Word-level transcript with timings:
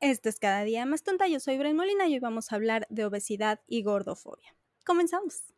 Esto 0.00 0.28
es 0.28 0.38
cada 0.38 0.62
día 0.62 0.84
más 0.84 1.02
tonta. 1.02 1.26
Yo 1.26 1.40
soy 1.40 1.56
Bren 1.56 1.74
Molina 1.74 2.06
y 2.06 2.12
hoy 2.12 2.20
vamos 2.20 2.52
a 2.52 2.56
hablar 2.56 2.86
de 2.90 3.06
obesidad 3.06 3.60
y 3.66 3.82
gordofobia. 3.82 4.54
Comenzamos. 4.84 5.54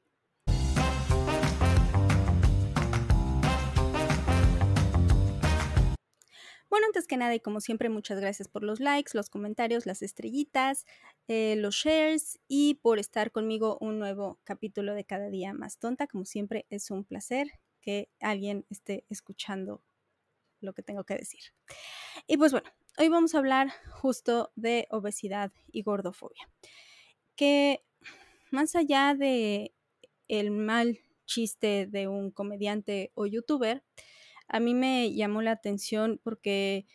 Bueno, 6.70 6.86
antes 6.86 7.08
que 7.08 7.16
nada 7.16 7.34
y 7.34 7.40
como 7.40 7.60
siempre, 7.60 7.88
muchas 7.88 8.20
gracias 8.20 8.46
por 8.46 8.62
los 8.62 8.78
likes, 8.78 9.10
los 9.14 9.28
comentarios, 9.28 9.86
las 9.86 10.02
estrellitas, 10.02 10.86
eh, 11.26 11.56
los 11.56 11.74
shares 11.74 12.38
y 12.46 12.74
por 12.74 13.00
estar 13.00 13.32
conmigo 13.32 13.76
un 13.80 13.98
nuevo 13.98 14.38
capítulo 14.44 14.94
de 14.94 15.04
cada 15.04 15.30
día 15.30 15.52
más 15.52 15.78
tonta. 15.78 16.06
Como 16.06 16.24
siempre, 16.24 16.64
es 16.70 16.92
un 16.92 17.02
placer 17.04 17.48
que 17.80 18.08
alguien 18.20 18.66
esté 18.70 19.04
escuchando 19.08 19.82
lo 20.60 20.72
que 20.72 20.82
tengo 20.82 21.04
que 21.04 21.14
decir. 21.14 21.40
Y 22.26 22.36
pues 22.36 22.52
bueno, 22.52 22.70
hoy 22.98 23.08
vamos 23.08 23.34
a 23.34 23.38
hablar 23.38 23.72
justo 23.90 24.52
de 24.56 24.86
obesidad 24.90 25.52
y 25.70 25.82
gordofobia. 25.82 26.48
Que 27.36 27.84
más 28.50 28.74
allá 28.74 29.14
de 29.14 29.74
el 30.28 30.50
mal 30.50 30.98
chiste 31.26 31.86
de 31.86 32.08
un 32.08 32.30
comediante 32.30 33.12
o 33.14 33.26
youtuber, 33.26 33.84
a 34.48 34.60
mí 34.60 34.74
me 34.74 35.12
llamó 35.12 35.42
la 35.42 35.52
atención 35.52 36.20
porque 36.22 36.86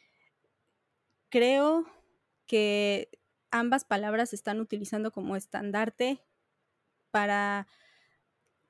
creo 1.29 1.85
que 2.45 3.09
ambas 3.51 3.85
palabras 3.85 4.31
se 4.31 4.35
están 4.35 4.59
utilizando 4.59 5.11
como 5.11 5.35
estandarte 5.35 6.19
para 7.11 7.67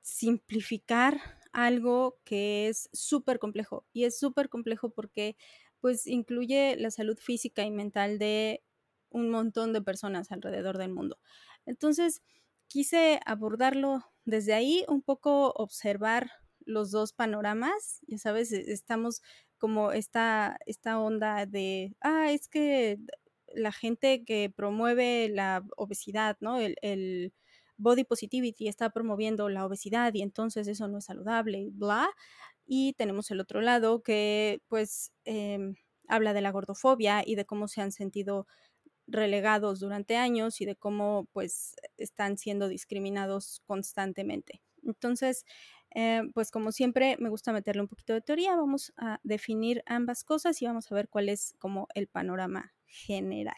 simplificar 0.02 1.20
algo 1.54 2.18
que 2.24 2.68
es 2.68 2.90
súper 2.92 3.38
complejo. 3.38 3.86
Y 3.92 4.04
es 4.04 4.18
súper 4.18 4.48
complejo 4.50 4.90
porque 4.90 5.36
pues 5.80 6.06
incluye 6.06 6.76
la 6.76 6.90
salud 6.90 7.18
física 7.18 7.64
y 7.64 7.70
mental 7.70 8.18
de 8.18 8.62
un 9.10 9.30
montón 9.30 9.72
de 9.72 9.82
personas 9.82 10.32
alrededor 10.32 10.78
del 10.78 10.90
mundo. 10.92 11.18
Entonces, 11.66 12.22
quise 12.68 13.20
abordarlo 13.26 14.04
desde 14.24 14.54
ahí, 14.54 14.84
un 14.88 15.02
poco 15.02 15.52
observar 15.56 16.30
los 16.66 16.90
dos 16.90 17.12
panoramas, 17.12 18.00
ya 18.06 18.18
sabes, 18.18 18.52
e, 18.52 18.72
estamos 18.72 19.22
como 19.58 19.92
esta, 19.92 20.58
esta 20.66 20.98
onda 20.98 21.46
de, 21.46 21.96
ah, 22.00 22.32
es 22.32 22.48
que 22.48 22.98
la 23.54 23.72
gente 23.72 24.24
que 24.24 24.50
promueve 24.54 25.28
la 25.28 25.64
obesidad, 25.76 26.36
¿no? 26.40 26.58
El, 26.58 26.76
el 26.82 27.34
body 27.76 28.04
positivity 28.04 28.68
está 28.68 28.90
promoviendo 28.90 29.48
la 29.48 29.66
obesidad 29.66 30.12
y 30.14 30.22
entonces 30.22 30.68
eso 30.68 30.88
no 30.88 30.98
es 30.98 31.04
saludable 31.06 31.58
y 31.58 31.70
bla. 31.70 32.08
Y 32.66 32.94
tenemos 32.94 33.30
el 33.30 33.40
otro 33.40 33.60
lado 33.60 34.02
que 34.02 34.62
pues 34.68 35.12
eh, 35.24 35.74
habla 36.08 36.32
de 36.32 36.40
la 36.40 36.50
gordofobia 36.50 37.22
y 37.24 37.34
de 37.34 37.44
cómo 37.44 37.68
se 37.68 37.80
han 37.82 37.92
sentido 37.92 38.46
relegados 39.06 39.80
durante 39.80 40.16
años 40.16 40.60
y 40.60 40.64
de 40.64 40.76
cómo 40.76 41.28
pues 41.32 41.76
están 41.98 42.38
siendo 42.38 42.68
discriminados 42.68 43.62
constantemente. 43.66 44.62
Entonces, 44.82 45.44
eh, 45.94 46.22
pues 46.34 46.50
como 46.50 46.72
siempre 46.72 47.16
me 47.18 47.28
gusta 47.28 47.52
meterle 47.52 47.82
un 47.82 47.88
poquito 47.88 48.12
de 48.12 48.20
teoría, 48.20 48.56
vamos 48.56 48.92
a 48.96 49.20
definir 49.22 49.82
ambas 49.86 50.24
cosas 50.24 50.60
y 50.60 50.66
vamos 50.66 50.90
a 50.90 50.94
ver 50.94 51.08
cuál 51.08 51.28
es 51.28 51.54
como 51.58 51.88
el 51.94 52.08
panorama 52.08 52.74
general. 52.86 53.56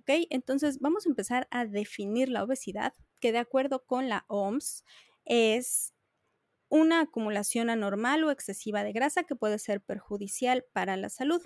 ¿Ok? 0.00 0.26
Entonces 0.30 0.78
vamos 0.80 1.06
a 1.06 1.10
empezar 1.10 1.48
a 1.50 1.66
definir 1.66 2.28
la 2.28 2.44
obesidad, 2.44 2.94
que 3.20 3.32
de 3.32 3.38
acuerdo 3.38 3.84
con 3.84 4.08
la 4.08 4.24
OMS 4.28 4.84
es 5.24 5.94
una 6.68 7.00
acumulación 7.00 7.68
anormal 7.68 8.24
o 8.24 8.30
excesiva 8.30 8.84
de 8.84 8.92
grasa 8.92 9.24
que 9.24 9.36
puede 9.36 9.58
ser 9.58 9.80
perjudicial 9.80 10.64
para 10.72 10.96
la 10.96 11.10
salud. 11.10 11.42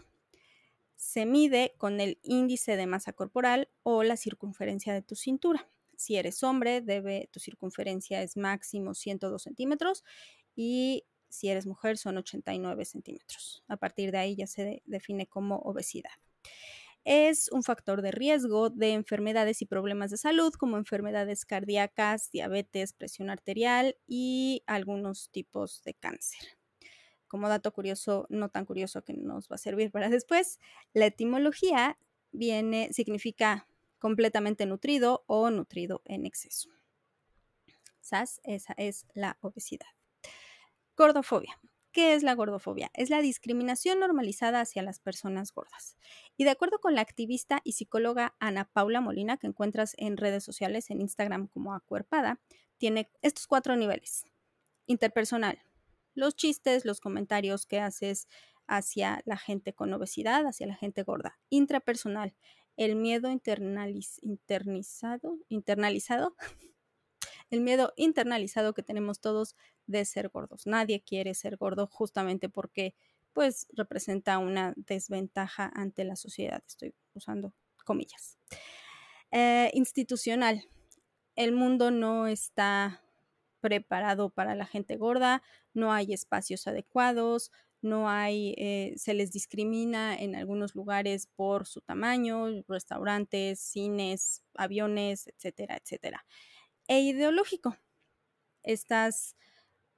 Se 0.96 1.26
mide 1.26 1.74
con 1.78 2.00
el 2.00 2.18
índice 2.22 2.76
de 2.76 2.86
masa 2.86 3.12
corporal 3.12 3.68
o 3.82 4.02
la 4.02 4.16
circunferencia 4.16 4.92
de 4.92 5.02
tu 5.02 5.16
cintura. 5.16 5.68
Si 5.96 6.16
eres 6.16 6.42
hombre, 6.42 6.80
debe, 6.80 7.28
tu 7.32 7.40
circunferencia 7.40 8.22
es 8.22 8.36
máximo 8.36 8.94
102 8.94 9.42
centímetros 9.42 10.04
y 10.54 11.04
si 11.28 11.48
eres 11.48 11.66
mujer 11.66 11.98
son 11.98 12.18
89 12.18 12.84
centímetros. 12.84 13.64
A 13.66 13.76
partir 13.76 14.12
de 14.12 14.18
ahí 14.18 14.36
ya 14.36 14.46
se 14.46 14.82
define 14.84 15.26
como 15.26 15.56
obesidad. 15.56 16.12
Es 17.04 17.50
un 17.52 17.62
factor 17.62 18.00
de 18.00 18.10
riesgo 18.10 18.70
de 18.70 18.94
enfermedades 18.94 19.60
y 19.60 19.66
problemas 19.66 20.10
de 20.10 20.16
salud 20.16 20.52
como 20.54 20.78
enfermedades 20.78 21.44
cardíacas, 21.44 22.30
diabetes, 22.30 22.94
presión 22.94 23.28
arterial 23.28 23.96
y 24.06 24.62
algunos 24.66 25.28
tipos 25.30 25.82
de 25.84 25.92
cáncer. 25.92 26.40
Como 27.28 27.48
dato 27.48 27.72
curioso, 27.72 28.26
no 28.30 28.48
tan 28.48 28.64
curioso 28.64 29.04
que 29.04 29.12
nos 29.12 29.48
va 29.48 29.56
a 29.56 29.58
servir 29.58 29.90
para 29.90 30.08
después, 30.08 30.60
la 30.94 31.06
etimología 31.06 31.98
viene, 32.32 32.90
significa 32.92 33.68
completamente 33.98 34.64
nutrido 34.64 35.24
o 35.26 35.50
nutrido 35.50 36.00
en 36.06 36.24
exceso. 36.24 36.70
¿Sas? 38.00 38.40
Esa 38.44 38.74
es 38.78 39.06
la 39.14 39.36
obesidad. 39.40 39.88
Gordofobia. 40.96 41.58
¿Qué 41.94 42.14
es 42.14 42.22
la 42.24 42.34
gordofobia? 42.34 42.90
Es 42.92 43.08
la 43.08 43.20
discriminación 43.20 44.00
normalizada 44.00 44.60
hacia 44.60 44.82
las 44.82 44.98
personas 44.98 45.52
gordas. 45.52 45.96
Y 46.36 46.42
de 46.42 46.50
acuerdo 46.50 46.80
con 46.80 46.96
la 46.96 47.00
activista 47.00 47.60
y 47.62 47.74
psicóloga 47.74 48.34
Ana 48.40 48.64
Paula 48.64 49.00
Molina, 49.00 49.36
que 49.36 49.46
encuentras 49.46 49.94
en 49.96 50.16
redes 50.16 50.42
sociales, 50.42 50.90
en 50.90 51.00
Instagram 51.00 51.46
como 51.46 51.72
Acuerpada, 51.72 52.40
tiene 52.78 53.12
estos 53.22 53.46
cuatro 53.46 53.76
niveles. 53.76 54.24
Interpersonal, 54.86 55.62
los 56.14 56.34
chistes, 56.34 56.84
los 56.84 56.98
comentarios 56.98 57.64
que 57.64 57.78
haces 57.78 58.26
hacia 58.66 59.22
la 59.24 59.36
gente 59.36 59.72
con 59.72 59.92
obesidad, 59.92 60.48
hacia 60.48 60.66
la 60.66 60.74
gente 60.74 61.04
gorda. 61.04 61.38
Intrapersonal, 61.48 62.34
el 62.76 62.96
miedo 62.96 63.30
internalizado, 63.30 65.38
el 67.50 67.60
miedo 67.60 67.92
internalizado 67.96 68.74
que 68.74 68.82
tenemos 68.82 69.20
todos 69.20 69.56
de 69.86 70.04
ser 70.04 70.28
gordos. 70.28 70.66
Nadie 70.66 71.02
quiere 71.02 71.34
ser 71.34 71.56
gordo 71.56 71.86
justamente 71.86 72.48
porque 72.48 72.94
pues 73.32 73.66
representa 73.72 74.38
una 74.38 74.72
desventaja 74.76 75.70
ante 75.74 76.04
la 76.04 76.16
sociedad. 76.16 76.62
Estoy 76.66 76.94
usando 77.14 77.52
comillas. 77.84 78.38
Eh, 79.30 79.70
institucional. 79.74 80.64
El 81.34 81.52
mundo 81.52 81.90
no 81.90 82.28
está 82.28 83.02
preparado 83.60 84.30
para 84.30 84.54
la 84.54 84.66
gente 84.66 84.96
gorda, 84.96 85.42
no 85.72 85.92
hay 85.92 86.12
espacios 86.12 86.66
adecuados, 86.66 87.50
no 87.80 88.08
hay, 88.08 88.54
eh, 88.56 88.94
se 88.96 89.14
les 89.14 89.32
discrimina 89.32 90.14
en 90.14 90.36
algunos 90.36 90.74
lugares 90.74 91.28
por 91.34 91.66
su 91.66 91.80
tamaño, 91.80 92.62
restaurantes, 92.68 93.60
cines, 93.60 94.42
aviones, 94.54 95.26
etcétera, 95.28 95.76
etcétera. 95.76 96.24
E 96.86 97.00
ideológico, 97.00 97.76
estas 98.62 99.36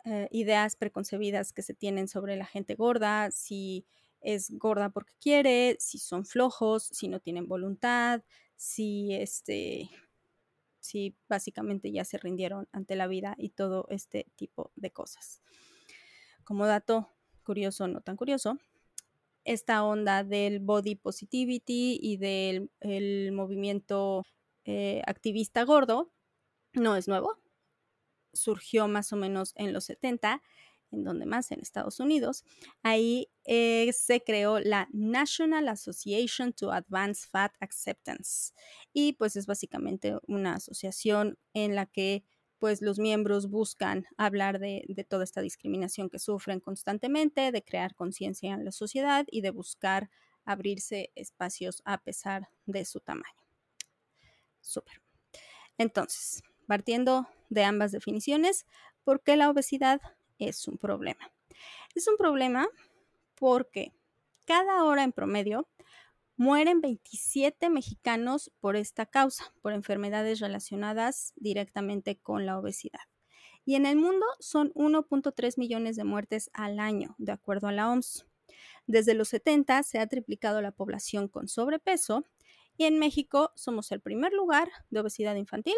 eh, 0.04 0.28
ideas 0.30 0.76
preconcebidas 0.76 1.52
que 1.52 1.62
se 1.62 1.74
tienen 1.74 2.06
sobre 2.06 2.36
la 2.36 2.46
gente 2.46 2.76
gorda, 2.76 3.30
si 3.32 3.86
es 4.20 4.50
gorda 4.56 4.90
porque 4.90 5.14
quiere, 5.20 5.76
si 5.80 5.98
son 5.98 6.24
flojos, 6.24 6.84
si 6.84 7.08
no 7.08 7.20
tienen 7.20 7.48
voluntad, 7.48 8.22
si 8.56 9.14
este 9.14 9.90
si 10.78 11.16
básicamente 11.28 11.90
ya 11.90 12.04
se 12.04 12.18
rindieron 12.18 12.68
ante 12.70 12.94
la 12.94 13.08
vida 13.08 13.34
y 13.36 13.50
todo 13.50 13.86
este 13.90 14.30
tipo 14.36 14.70
de 14.76 14.92
cosas. 14.92 15.42
Como 16.44 16.66
dato 16.66 17.12
curioso, 17.42 17.88
no 17.88 18.00
tan 18.00 18.16
curioso, 18.16 18.58
esta 19.42 19.82
onda 19.82 20.22
del 20.22 20.60
body 20.60 20.94
positivity 20.94 21.98
y 22.00 22.16
del 22.16 22.70
movimiento 23.32 24.22
eh, 24.64 25.02
activista 25.06 25.64
gordo 25.64 26.12
no 26.76 26.96
es 26.96 27.08
nuevo. 27.08 27.38
Surgió 28.32 28.86
más 28.86 29.12
o 29.12 29.16
menos 29.16 29.52
en 29.56 29.72
los 29.72 29.84
70, 29.84 30.42
en 30.92 31.04
donde 31.04 31.26
más, 31.26 31.50
en 31.50 31.60
Estados 31.60 32.00
Unidos. 32.00 32.44
Ahí 32.82 33.28
eh, 33.44 33.92
se 33.92 34.22
creó 34.22 34.60
la 34.60 34.88
National 34.92 35.68
Association 35.68 36.52
to 36.52 36.72
Advance 36.72 37.26
Fat 37.28 37.52
Acceptance. 37.60 38.52
Y 38.92 39.14
pues 39.14 39.36
es 39.36 39.46
básicamente 39.46 40.16
una 40.26 40.54
asociación 40.54 41.38
en 41.54 41.74
la 41.74 41.86
que 41.86 42.24
pues 42.58 42.80
los 42.80 42.98
miembros 42.98 43.50
buscan 43.50 44.06
hablar 44.16 44.58
de, 44.58 45.06
toda 45.08 45.24
esta 45.24 45.42
discriminación 45.42 46.08
que 46.08 46.18
sufren 46.18 46.60
constantemente, 46.60 47.52
de 47.52 47.62
crear 47.62 47.94
conciencia 47.94 48.54
en 48.54 48.64
la 48.64 48.72
sociedad 48.72 49.26
y 49.30 49.42
de 49.42 49.50
buscar 49.50 50.10
abrirse 50.44 51.10
espacios 51.14 51.82
a 51.84 52.02
pesar 52.02 52.48
de 52.64 52.84
su 52.84 53.00
tamaño. 53.00 53.42
Súper. 54.60 55.02
Entonces, 55.76 56.42
partiendo 56.66 57.28
de 57.48 57.64
ambas 57.64 57.92
definiciones, 57.92 58.66
¿por 59.04 59.22
qué 59.22 59.36
la 59.36 59.50
obesidad 59.50 60.00
es 60.38 60.66
un 60.68 60.78
problema? 60.78 61.32
Es 61.94 62.08
un 62.08 62.16
problema 62.16 62.68
porque 63.36 63.92
cada 64.44 64.84
hora 64.84 65.02
en 65.02 65.12
promedio 65.12 65.68
Mueren 66.38 66.82
27 66.82 67.70
mexicanos 67.70 68.52
por 68.60 68.76
esta 68.76 69.06
causa, 69.06 69.54
por 69.62 69.72
enfermedades 69.72 70.38
relacionadas 70.38 71.32
directamente 71.36 72.18
con 72.18 72.44
la 72.44 72.58
obesidad. 72.58 73.00
Y 73.64 73.74
en 73.74 73.86
el 73.86 73.96
mundo 73.96 74.26
son 74.38 74.70
1.3 74.74 75.56
millones 75.56 75.96
de 75.96 76.04
muertes 76.04 76.50
al 76.52 76.78
año, 76.78 77.14
de 77.16 77.32
acuerdo 77.32 77.68
a 77.68 77.72
la 77.72 77.90
OMS. 77.90 78.26
Desde 78.86 79.14
los 79.14 79.28
70 79.30 79.82
se 79.82 79.98
ha 79.98 80.06
triplicado 80.08 80.60
la 80.60 80.72
población 80.72 81.26
con 81.26 81.48
sobrepeso 81.48 82.24
Y 82.76 82.84
en 82.84 82.98
México 82.98 83.52
somos 83.54 83.90
el 83.90 84.02
primer 84.02 84.34
lugar 84.34 84.68
de 84.90 85.00
obesidad 85.00 85.36
infantil 85.36 85.76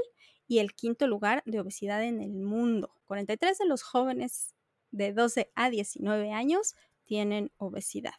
y 0.49 0.59
el 0.59 0.75
quinto 0.75 1.07
lugar 1.07 1.43
de 1.47 1.61
obesidad 1.61 2.03
en 2.03 2.21
el 2.21 2.33
mundo. 2.33 2.91
43 3.07 3.59
de 3.59 3.67
los 3.67 3.83
jóvenes 3.83 4.55
de 4.91 5.13
12 5.13 5.53
a 5.55 5.69
19 5.71 6.33
años 6.33 6.75
tienen 7.05 7.53
obesidad. 7.59 8.15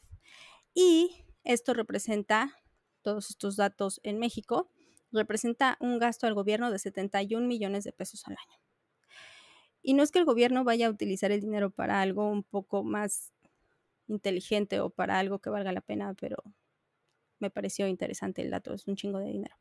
Y 0.73 1.25
esto 1.43 1.73
representa, 1.73 2.55
todos 3.01 3.31
estos 3.31 3.55
datos 3.55 3.99
en 4.03 4.19
México, 4.19 4.69
representa 5.11 5.75
un 5.79 5.97
gasto 5.97 6.27
al 6.27 6.35
gobierno 6.35 6.71
de 6.71 6.77
71 6.77 7.47
millones 7.47 7.83
de 7.83 7.91
pesos 7.91 8.25
al 8.27 8.33
año. 8.33 8.59
Y 9.81 9.93
no 9.95 10.03
es 10.03 10.11
que 10.11 10.19
el 10.19 10.25
gobierno 10.25 10.63
vaya 10.63 10.87
a 10.87 10.91
utilizar 10.91 11.31
el 11.31 11.41
dinero 11.41 11.71
para 11.71 11.99
algo 12.01 12.29
un 12.29 12.43
poco 12.43 12.83
más 12.83 13.33
inteligente 14.07 14.79
o 14.81 14.91
para 14.91 15.17
algo 15.17 15.39
que 15.39 15.49
valga 15.49 15.71
la 15.71 15.81
pena, 15.81 16.13
pero 16.13 16.43
me 17.39 17.49
pareció 17.49 17.87
interesante 17.87 18.41
el 18.41 18.49
dato, 18.49 18.73
es 18.73 18.87
un 18.87 18.95
chingo 18.95 19.19
de 19.19 19.27
dinero. 19.27 19.55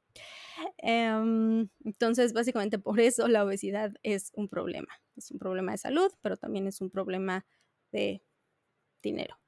Em, 0.79 1.69
entonces, 1.85 2.33
básicamente 2.33 2.79
por 2.79 3.01
eso 3.01 3.29
la 3.29 3.45
obesidad 3.45 3.93
es 4.03 4.33
un 4.35 4.49
problema. 4.49 4.89
Es 5.17 5.31
un 5.31 5.39
problema 5.39 5.73
de 5.73 5.79
salud, 5.79 6.13
pero 6.21 6.37
también 6.37 6.67
es 6.67 6.81
un 6.81 6.91
problema 6.91 7.47
de 7.93 8.23
dinero. 9.03 9.39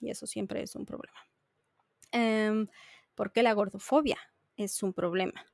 Y 0.00 0.10
eso 0.10 0.26
siempre 0.26 0.62
es 0.62 0.74
un 0.74 0.86
problema. 0.86 1.18
Em, 2.12 2.68
¿Por 3.14 3.32
qué 3.32 3.42
la 3.42 3.52
gordofobia 3.52 4.18
es 4.56 4.82
un 4.82 4.92
problema? 4.92 5.46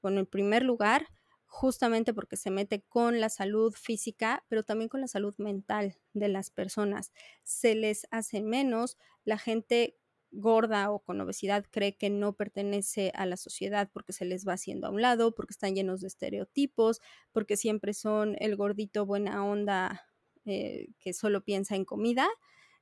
Bueno, 0.00 0.20
en 0.20 0.26
primer 0.26 0.62
lugar, 0.62 1.08
justamente 1.46 2.12
porque 2.12 2.36
se 2.36 2.50
mete 2.50 2.82
con 2.82 3.20
la 3.20 3.28
salud 3.28 3.72
física, 3.74 4.44
pero 4.48 4.64
también 4.64 4.88
con 4.88 5.00
la 5.00 5.06
salud 5.06 5.34
mental 5.38 5.96
de 6.12 6.28
las 6.28 6.50
personas. 6.50 7.12
Se 7.42 7.74
les 7.74 8.06
hace 8.10 8.42
menos, 8.42 8.98
la 9.24 9.38
gente 9.38 9.96
gorda 10.34 10.90
o 10.90 11.00
con 11.00 11.20
obesidad 11.20 11.64
cree 11.70 11.96
que 11.96 12.10
no 12.10 12.34
pertenece 12.34 13.12
a 13.14 13.26
la 13.26 13.36
sociedad 13.36 13.90
porque 13.92 14.12
se 14.12 14.24
les 14.24 14.46
va 14.46 14.54
haciendo 14.54 14.86
a 14.86 14.90
un 14.90 15.02
lado, 15.02 15.34
porque 15.34 15.52
están 15.52 15.74
llenos 15.74 16.00
de 16.00 16.08
estereotipos, 16.08 17.00
porque 17.32 17.56
siempre 17.56 17.94
son 17.94 18.36
el 18.38 18.56
gordito 18.56 19.06
buena 19.06 19.44
onda 19.44 20.06
eh, 20.44 20.88
que 21.00 21.12
solo 21.12 21.44
piensa 21.44 21.76
en 21.76 21.84
comida. 21.84 22.28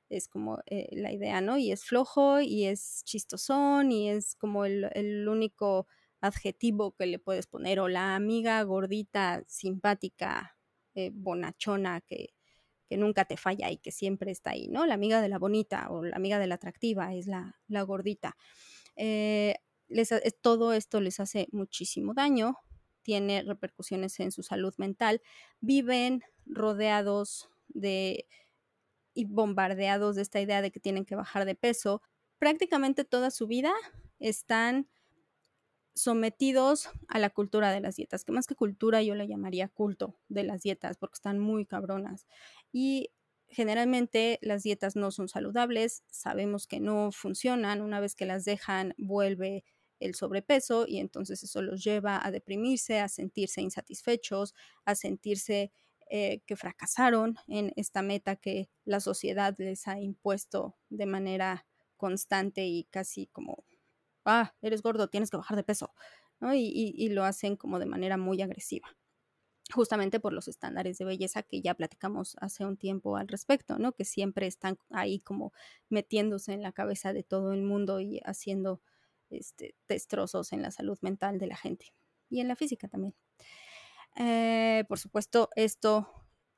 Es 0.09 0.27
como 0.27 0.59
eh, 0.65 0.89
la 0.91 1.11
idea, 1.11 1.41
¿no? 1.41 1.57
Y 1.57 1.71
es 1.71 1.85
flojo 1.85 2.41
y 2.41 2.65
es 2.65 3.03
chistosón 3.05 3.91
y 3.91 4.09
es 4.09 4.35
como 4.35 4.65
el 4.65 5.27
único 5.27 5.87
adjetivo 6.23 6.95
que 6.95 7.05
le 7.05 7.19
puedes 7.19 7.47
poner, 7.47 7.79
o 7.81 7.89
la 7.89 8.15
amiga 8.15 8.63
gordita, 8.63 9.43
simpática, 9.47 10.57
eh, 10.95 11.11
bonachona, 11.13 11.99
que, 12.01 12.33
nunca 12.97 13.25
te 13.25 13.37
falla 13.37 13.71
y 13.71 13.77
que 13.77 13.91
siempre 13.91 14.31
está 14.31 14.51
ahí, 14.51 14.67
¿no? 14.67 14.85
La 14.85 14.93
amiga 14.93 15.21
de 15.21 15.29
la 15.29 15.39
bonita 15.39 15.89
o 15.89 16.03
la 16.03 16.15
amiga 16.15 16.39
de 16.39 16.47
la 16.47 16.55
atractiva 16.55 17.13
es 17.13 17.27
la, 17.27 17.55
gordita. 17.83 18.35
Eh, 18.95 19.55
todo 20.41 20.73
esto 20.73 21.01
les 21.01 21.19
hace 21.19 21.47
muchísimo 21.51 22.13
daño, 22.13 22.57
tiene 23.01 23.43
repercusiones 23.43 24.19
en 24.19 24.31
su 24.31 24.43
salud 24.43 24.73
mental, 24.77 25.21
viven 25.59 26.23
rodeados 26.45 27.49
de 27.67 28.27
y 29.13 29.25
bombardeados 29.25 30.15
de 30.15 30.23
esta 30.23 30.41
idea 30.41 30.61
de 30.61 30.71
que 30.71 30.79
tienen 30.79 31.05
que 31.05 31.15
bajar 31.15 31.45
de 31.45 31.55
peso. 31.55 32.01
Prácticamente 32.39 33.05
toda 33.05 33.29
su 33.29 33.47
vida 33.47 33.71
están 34.19 34.89
sometidos 35.95 36.89
a 37.07 37.19
la 37.19 37.29
cultura 37.29 37.71
de 37.71 37.81
las 37.81 37.95
dietas, 37.95 38.25
que 38.25 38.31
más 38.31 38.47
que 38.47 38.55
cultura 38.55 39.01
yo 39.01 39.15
le 39.15 39.27
llamaría 39.27 39.67
culto 39.67 40.19
de 40.27 40.43
las 40.43 40.63
dietas, 40.63 40.97
porque 40.97 41.15
están 41.15 41.39
muy 41.39 41.65
cabronas. 41.65 42.27
Y 42.71 43.11
generalmente 43.47 44.39
las 44.41 44.63
dietas 44.63 44.95
no 44.95 45.11
son 45.11 45.29
saludables, 45.29 46.03
sabemos 46.09 46.67
que 46.67 46.79
no 46.79 47.11
funcionan, 47.11 47.81
una 47.81 47.99
vez 47.99 48.15
que 48.15 48.25
las 48.25 48.45
dejan 48.45 48.93
vuelve 48.97 49.63
el 49.99 50.15
sobrepeso 50.15 50.85
y 50.87 50.99
entonces 50.99 51.43
eso 51.43 51.61
los 51.61 51.83
lleva 51.83 52.25
a 52.25 52.31
deprimirse, 52.31 52.99
a 52.99 53.07
sentirse 53.07 53.61
insatisfechos, 53.61 54.53
a 54.85 54.95
sentirse 54.95 55.71
eh, 56.09 56.41
que 56.45 56.55
fracasaron 56.55 57.37
en 57.47 57.71
esta 57.75 58.01
meta 58.01 58.35
que 58.35 58.69
la 58.85 58.99
sociedad 58.99 59.55
les 59.57 59.87
ha 59.87 59.99
impuesto 59.99 60.75
de 60.89 61.05
manera 61.05 61.65
constante 61.95 62.65
y 62.65 62.83
casi 62.85 63.27
como 63.27 63.63
ah, 64.25 64.53
eres 64.61 64.81
gordo, 64.81 65.07
tienes 65.07 65.29
que 65.29 65.37
bajar 65.37 65.57
de 65.57 65.63
peso, 65.63 65.93
¿no? 66.39 66.53
Y, 66.53 67.09
lo 67.09 67.23
hacen 67.23 67.55
como 67.55 67.79
de 67.79 67.85
manera 67.85 68.17
muy 68.17 68.41
agresiva 68.41 68.87
justamente 69.73 70.19
por 70.19 70.33
los 70.33 70.49
estándares 70.49 70.97
de 70.97 71.05
belleza 71.05 71.41
que 71.41 71.61
ya 71.61 71.73
platicamos 71.73 72.35
hace 72.41 72.65
un 72.65 72.75
tiempo 72.75 73.15
al 73.15 73.29
respecto, 73.29 73.79
¿no? 73.79 73.93
Que 73.93 74.03
siempre 74.03 74.45
están 74.45 74.77
ahí 74.89 75.19
como 75.19 75.53
metiéndose 75.89 76.51
en 76.51 76.61
la 76.61 76.73
cabeza 76.73 77.13
de 77.13 77.23
todo 77.23 77.53
el 77.53 77.63
mundo 77.63 78.01
y 78.01 78.19
haciendo 78.25 78.81
este, 79.29 79.75
destrozos 79.87 80.51
en 80.51 80.61
la 80.61 80.69
salud 80.69 80.97
mental 81.01 81.39
de 81.39 81.47
la 81.47 81.55
gente 81.55 81.93
y 82.29 82.41
en 82.41 82.49
la 82.49 82.57
física 82.57 82.89
también. 82.89 83.15
Eh, 84.17 84.83
por 84.87 84.99
supuesto, 84.99 85.49
esto 85.55 86.09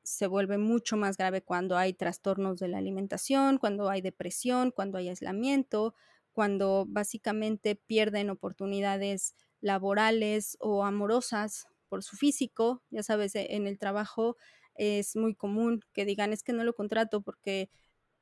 se 0.03 0.27
vuelve 0.27 0.57
mucho 0.57 0.97
más 0.97 1.17
grave 1.17 1.41
cuando 1.41 1.77
hay 1.77 1.93
trastornos 1.93 2.59
de 2.59 2.67
la 2.67 2.77
alimentación, 2.77 3.57
cuando 3.57 3.89
hay 3.89 4.01
depresión, 4.01 4.71
cuando 4.71 4.97
hay 4.97 5.09
aislamiento, 5.09 5.95
cuando 6.35 6.85
básicamente 6.89 7.75
pierden 7.77 8.29
oportunidades 8.29 9.35
laborales 9.61 10.57
o 10.59 10.83
amorosas 10.85 11.67
por 11.89 12.03
su 12.03 12.17
físico. 12.17 12.83
Ya 12.91 13.03
sabes, 13.03 13.35
e, 13.35 13.55
en 13.55 13.67
el 13.67 13.79
trabajo 13.79 14.35
es 14.75 15.15
muy 15.15 15.33
común 15.35 15.81
que 15.93 16.05
digan 16.05 16.33
es 16.33 16.43
que 16.43 16.51
no 16.53 16.65
lo 16.65 16.75
contrato 16.75 17.21
porque 17.21 17.69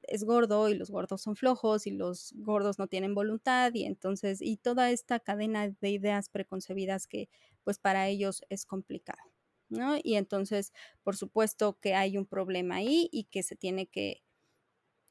es 0.04 0.24
gordo 0.26 0.70
y 0.70 0.76
los 0.76 0.92
gordos 0.92 1.22
son 1.24 1.36
flojos 1.36 1.88
y 1.88 1.92
los 1.92 2.34
gordos 2.38 2.78
no 2.80 2.88
tienen 2.88 3.16
voluntad 3.16 3.74
y 3.74 3.86
entonces 3.86 4.42
y 4.42 4.58
toda 4.58 4.92
esta 4.92 5.20
cadena 5.20 5.70
de 5.70 5.90
ideas 5.90 6.30
preconcebidas 6.30 7.08
que 7.08 7.30
pues 7.64 7.80
para 7.80 8.08
ellos 8.10 8.44
es 8.50 8.66
complicado, 8.66 9.22
¿no? 9.70 9.96
Y 10.04 10.16
entonces, 10.16 10.74
por 11.04 11.16
supuesto 11.18 11.80
que 11.80 11.96
hay 11.96 12.18
un 12.18 12.26
problema 12.28 12.76
ahí 12.76 13.10
y 13.12 13.26
que 13.26 13.44
se 13.44 13.56
tiene 13.56 13.88
que, 13.88 14.24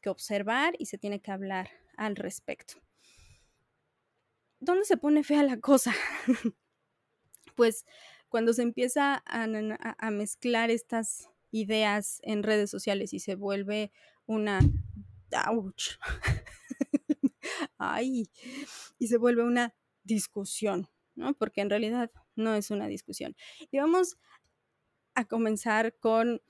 que 0.02 0.10
observar 0.10 0.74
y 0.78 0.86
se 0.86 0.98
tiene 0.98 1.20
que 1.22 1.32
hablar 1.32 1.70
al 1.96 2.16
respecto. 2.16 2.81
¿Dónde 4.62 4.84
se 4.84 4.96
pone 4.96 5.24
fea 5.24 5.42
la 5.42 5.60
cosa? 5.60 5.92
pues 7.56 7.84
cuando 8.28 8.54
se 8.54 8.62
empieza 8.62 9.22
a, 9.26 10.10
mezclar 10.10 10.70
estas 10.70 11.28
ideas 11.50 12.20
en 12.22 12.42
redes 12.42 12.70
sociales 12.70 13.12
y 13.12 13.18
se 13.18 13.34
vuelve 13.34 13.92
una... 14.24 14.60
¡Auch! 15.32 15.98
¡Ay! 17.78 18.30
Y 18.98 19.08
se 19.08 19.18
vuelve 19.18 19.42
una 19.42 19.74
discusión, 20.04 20.88
¿no? 21.14 21.34
Porque 21.34 21.60
en 21.60 21.68
realidad 21.68 22.10
no 22.36 22.54
es 22.54 22.70
una 22.70 22.86
discusión. 22.86 23.36
Y 23.70 23.78
vamos 23.78 24.16
a 25.14 25.26
comenzar 25.26 25.94
con 25.98 26.40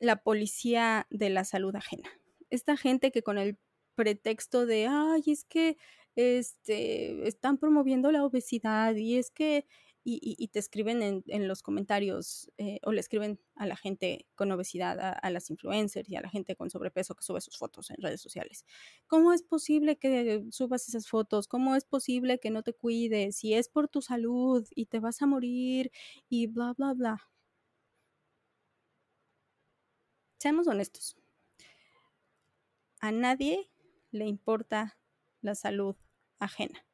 la 0.00 0.22
policía 0.22 1.06
de 1.10 1.30
la 1.30 1.44
salud 1.44 1.76
ajena. 1.76 2.10
Esta 2.48 2.76
gente 2.76 3.12
que 3.12 3.22
con 3.22 3.38
el 3.38 3.58
pretexto 3.94 4.66
de, 4.66 4.88
ay, 4.88 5.22
es 5.26 5.44
que 5.44 5.76
este, 6.16 7.26
están 7.28 7.58
promoviendo 7.58 8.10
la 8.12 8.24
obesidad 8.24 8.94
y 8.94 9.16
es 9.16 9.30
que, 9.30 9.66
y, 10.02 10.48
te 10.48 10.58
escriben 10.58 11.22
en, 11.26 11.48
los 11.48 11.62
comentarios 11.62 12.50
eh, 12.58 12.80
o 12.84 12.92
le 12.92 13.00
escriben 13.00 13.38
a 13.54 13.66
la 13.66 13.76
gente 13.76 14.26
con 14.34 14.50
obesidad, 14.50 14.98
a, 14.98 15.30
las 15.30 15.50
influencers 15.50 16.08
y 16.08 16.16
a 16.16 16.22
la 16.22 16.30
gente 16.30 16.56
con 16.56 16.70
sobrepeso 16.70 17.14
que 17.14 17.22
sube 17.22 17.40
sus 17.40 17.58
fotos 17.58 17.90
en 17.90 17.96
redes 17.98 18.20
sociales. 18.20 18.64
¿Cómo 19.06 19.32
es 19.32 19.42
posible 19.42 19.98
que 19.98 20.44
subas 20.50 20.88
esas 20.88 21.06
fotos? 21.08 21.48
¿Cómo 21.48 21.76
es 21.76 21.84
posible 21.84 22.40
que 22.40 22.50
no 22.50 22.62
te 22.62 22.72
cuides? 22.72 23.36
Si 23.36 23.54
es 23.54 23.68
por 23.68 23.88
tu 23.88 24.02
salud 24.02 24.66
y 24.74 24.86
te 24.86 25.00
vas 25.00 25.22
a 25.22 25.26
morir 25.26 25.92
y 26.28 26.46
bla, 26.46 26.72
bla, 26.76 26.94
bla. 26.94 27.30
Seamos 30.38 30.66
honestos. 30.66 31.16
A 33.00 33.12
nadie 33.12 33.70
le 34.10 34.26
importa 34.26 34.99
la 35.42 35.54
salud 35.54 35.96
ajena. 36.38 36.84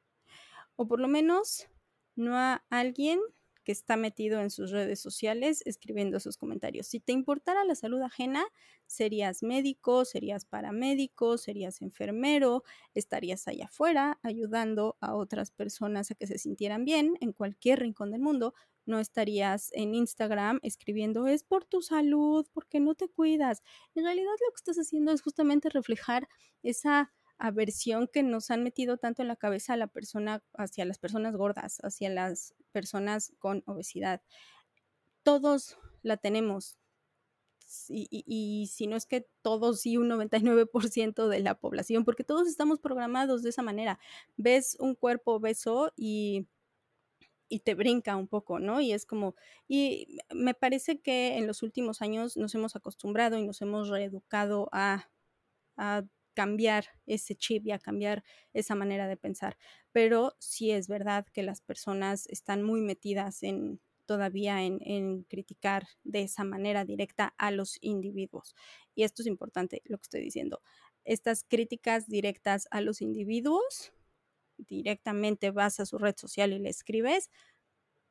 O 0.76 0.86
por 0.86 1.00
lo 1.00 1.08
menos 1.08 1.66
no 2.14 2.36
a 2.36 2.64
alguien 2.70 3.20
que 3.66 3.72
está 3.72 3.96
metido 3.96 4.40
en 4.40 4.50
sus 4.50 4.70
redes 4.70 5.00
sociales 5.00 5.60
escribiendo 5.66 6.20
sus 6.20 6.36
comentarios. 6.36 6.86
Si 6.86 7.00
te 7.00 7.12
importara 7.12 7.64
la 7.64 7.74
salud 7.74 8.00
ajena, 8.00 8.44
serías 8.86 9.42
médico, 9.42 10.04
serías 10.04 10.44
paramédico, 10.44 11.36
serías 11.36 11.82
enfermero, 11.82 12.62
estarías 12.94 13.48
allá 13.48 13.64
afuera 13.64 14.20
ayudando 14.22 14.96
a 15.00 15.16
otras 15.16 15.50
personas 15.50 16.12
a 16.12 16.14
que 16.14 16.28
se 16.28 16.38
sintieran 16.38 16.84
bien 16.84 17.14
en 17.20 17.32
cualquier 17.32 17.80
rincón 17.80 18.12
del 18.12 18.20
mundo. 18.20 18.54
No 18.84 19.00
estarías 19.00 19.72
en 19.72 19.96
Instagram 19.96 20.60
escribiendo 20.62 21.26
es 21.26 21.42
por 21.42 21.64
tu 21.64 21.82
salud, 21.82 22.46
porque 22.52 22.78
no 22.78 22.94
te 22.94 23.08
cuidas. 23.08 23.64
En 23.96 24.04
realidad 24.04 24.30
lo 24.30 24.52
que 24.52 24.58
estás 24.58 24.76
haciendo 24.76 25.10
es 25.10 25.22
justamente 25.22 25.70
reflejar 25.70 26.28
esa 26.62 27.12
aversión 27.38 28.08
que 28.08 28.22
nos 28.22 28.50
han 28.50 28.62
metido 28.62 28.96
tanto 28.96 29.22
en 29.22 29.28
la 29.28 29.36
cabeza 29.36 29.74
a 29.74 29.76
la 29.76 29.86
persona, 29.88 30.42
hacia 30.54 30.84
las 30.84 30.98
personas 30.98 31.36
gordas, 31.36 31.78
hacia 31.82 32.08
las 32.10 32.54
personas 32.72 33.32
con 33.38 33.62
obesidad. 33.66 34.22
Todos 35.22 35.78
la 36.02 36.16
tenemos. 36.16 36.78
y, 37.88 38.70
si 38.72 38.86
no 38.86 38.96
es 38.96 39.06
que 39.06 39.26
todos, 39.42 39.80
sí, 39.80 39.96
un 39.96 40.08
99% 40.08 41.28
de 41.28 41.40
la 41.40 41.58
población, 41.58 42.04
porque 42.04 42.24
todos 42.24 42.46
estamos 42.48 42.78
programados 42.80 43.42
de 43.42 43.50
esa 43.50 43.62
manera. 43.62 43.98
Ves 44.36 44.76
un 44.80 44.94
cuerpo 44.94 45.32
obeso 45.34 45.92
y, 45.96 46.46
y 47.48 47.60
te 47.60 47.74
brinca 47.74 48.16
un 48.16 48.28
poco, 48.28 48.60
¿no? 48.60 48.80
Y 48.80 48.92
es 48.92 49.04
como, 49.04 49.34
y 49.68 50.18
me 50.32 50.54
parece 50.54 51.00
que 51.00 51.36
en 51.38 51.46
los 51.46 51.62
últimos 51.62 52.02
años 52.02 52.36
nos 52.36 52.54
hemos 52.54 52.76
acostumbrado 52.76 53.36
y 53.36 53.44
nos 53.44 53.60
hemos 53.62 53.88
reeducado 53.88 54.68
a 54.72 55.08
cambiar 56.36 56.84
ese 57.06 57.34
chip 57.34 57.66
y 57.66 57.72
a 57.72 57.78
cambiar 57.78 58.22
esa 58.52 58.74
manera 58.74 59.08
de 59.08 59.16
pensar. 59.16 59.56
Pero 59.90 60.36
sí 60.38 60.70
es 60.70 60.86
verdad 60.86 61.24
que 61.32 61.42
las 61.42 61.62
personas 61.62 62.26
están 62.28 62.62
muy 62.62 62.82
metidas 62.82 63.42
en, 63.42 63.80
todavía 64.04 64.62
en, 64.62 65.22
criticar 65.24 65.88
de 66.04 66.22
esa 66.22 66.44
manera 66.44 66.84
directa 66.84 67.34
a 67.38 67.50
los 67.50 67.78
individuos. 67.80 68.54
Y 68.94 69.04
esto 69.04 69.22
es 69.22 69.28
importante, 69.28 69.80
lo 69.86 69.96
que 69.96 70.02
estoy 70.02 70.20
diciendo. 70.20 70.60
Estas 71.04 71.42
críticas 71.42 72.06
directas 72.06 72.68
a 72.70 72.82
los 72.82 73.00
individuos, 73.00 73.94
directamente 74.58 75.50
vas 75.50 75.80
a 75.80 75.86
su 75.86 75.96
red 75.96 76.16
social 76.18 76.52
y 76.52 76.58
le 76.58 76.68
escribes, 76.68 77.30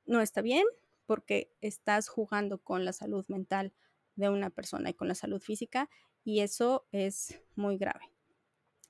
no 0.08 0.22
está 0.22 0.42
bien 0.42 0.66
porque 1.06 1.52
estás 1.62 2.10
jugando 2.10 2.58
con 2.58 2.86
la 2.86 2.94
salud 2.94 3.24
mental 3.28 3.72
de 4.16 4.30
una 4.30 4.50
persona 4.50 4.90
y 4.90 4.94
con 4.96 5.08
la 5.08 5.16
salud 5.16 5.40
física 5.40 5.90
y 6.24 6.40
eso 6.40 6.88
es 6.92 7.40
muy 7.56 7.78
grave. 7.78 8.15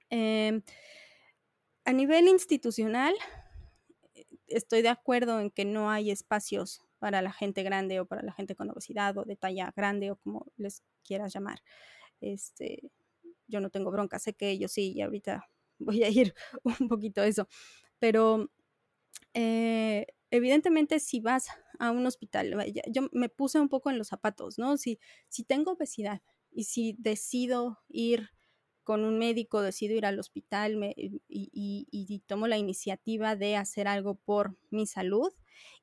Em, 0.10 0.62
a 1.86 1.94
nivel 1.94 2.28
institucional, 2.28 3.14
estoy 4.48 4.82
de 4.82 4.90
acuerdo 4.90 5.40
en 5.40 5.52
que 5.52 5.66
no 5.66 5.90
hay 5.90 6.12
espacios 6.12 6.82
para 7.00 7.22
la 7.22 7.32
gente 7.32 7.64
grande 7.64 8.00
o 8.00 8.06
para 8.06 8.24
la 8.24 8.34
gente 8.34 8.56
con 8.56 8.70
obesidad 8.70 9.18
o 9.18 9.26
de 9.26 9.36
talla 9.36 9.72
grande 9.76 10.12
o 10.12 10.16
como 10.16 10.48
les 10.58 10.84
quieras 11.04 11.34
llamar. 11.34 11.62
Este, 12.22 12.92
yo 13.48 13.60
no 13.60 13.70
tengo 13.70 13.92
bronca, 13.92 14.20
sé 14.20 14.34
que 14.34 14.50
ellos 14.50 14.72
sí, 14.72 14.94
y 14.96 15.02
ahorita 15.02 15.50
voy 15.80 16.04
a 16.04 16.10
ir 16.10 16.34
un 16.64 16.88
poquito 16.88 17.22
a 17.22 17.28
eso, 17.28 17.48
pero 18.00 18.50
eh, 19.34 20.08
evidentemente 20.32 21.00
si 21.00 21.20
vas 21.20 21.48
a 21.80 21.92
un 21.92 22.06
hospital, 22.06 22.56
yo 22.88 23.10
me 23.12 23.30
puse 23.30 23.60
un 23.60 23.70
poco 23.70 23.90
en 23.90 23.98
los 23.98 24.08
zapatos, 24.08 24.58
¿no? 24.58 24.78
Si, 24.78 25.00
si 25.28 25.44
tengo 25.44 25.74
obesidad 25.74 26.22
y 26.52 26.66
si 26.66 26.96
decido 26.98 27.80
ir 27.90 28.30
con 28.86 29.04
un 29.04 29.18
médico, 29.18 29.62
decido 29.62 29.96
ir 29.96 30.06
al 30.06 30.20
hospital 30.20 30.94
y, 31.28 32.24
tomo 32.28 32.48
la 32.48 32.58
iniciativa 32.58 33.36
de 33.36 33.58
hacer 33.58 33.88
algo 33.88 34.16
por 34.16 34.56
mi 34.70 34.86
salud 34.86 35.34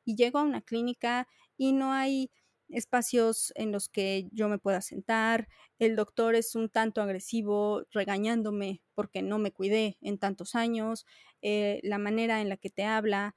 y 0.05 0.15
llego 0.17 0.39
a 0.39 0.45
una 0.45 0.63
clínica 0.63 1.29
y 1.59 1.73
no 1.73 1.93
hay 1.93 2.31
espacios 2.69 3.53
en 3.57 3.73
los 3.73 3.89
que 3.89 4.29
yo 4.33 4.49
me 4.49 4.59
pueda 4.59 4.81
sentar, 4.81 5.49
el 5.79 5.97
doctor 5.97 6.37
es 6.37 6.55
un 6.55 6.71
tanto 6.71 7.03
agresivo 7.03 7.83
regañándome 7.91 8.83
porque 8.95 9.21
no 9.21 9.39
me 9.39 9.53
cuidé 9.53 9.99
en 10.01 10.17
tantos 10.17 10.55
años, 10.55 11.05
eh, 11.43 11.81
la 11.83 11.99
manera 11.99 12.41
en 12.41 12.49
la 12.49 12.57
que 12.57 12.71
te 12.71 12.85
habla, 12.85 13.35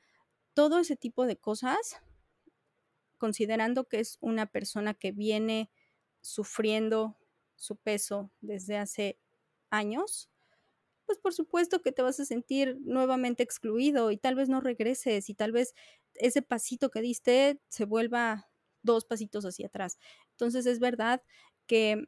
todo 0.53 0.79
ese 0.79 0.95
tipo 0.95 1.25
de 1.25 1.37
cosas, 1.37 1.97
considerando 3.17 3.85
que 3.85 3.99
es 3.99 4.19
una 4.21 4.45
persona 4.45 4.93
que 4.93 5.11
viene 5.11 5.71
sufriendo 6.21 7.17
su 7.55 7.77
peso 7.77 8.31
desde 8.41 8.77
hace 8.77 9.19
años, 9.69 10.29
pues 11.05 11.19
por 11.19 11.33
supuesto 11.33 11.81
que 11.81 11.91
te 11.91 12.01
vas 12.01 12.19
a 12.19 12.25
sentir 12.25 12.77
nuevamente 12.81 13.43
excluido 13.43 14.11
y 14.11 14.17
tal 14.17 14.35
vez 14.35 14.49
no 14.49 14.61
regreses 14.61 15.29
y 15.29 15.35
tal 15.35 15.51
vez 15.51 15.73
ese 16.15 16.41
pasito 16.41 16.89
que 16.89 17.01
diste 17.01 17.59
se 17.67 17.85
vuelva 17.85 18.49
dos 18.81 19.05
pasitos 19.05 19.45
hacia 19.45 19.67
atrás. 19.67 19.97
Entonces 20.31 20.65
es 20.65 20.79
verdad 20.79 21.21
que 21.67 22.07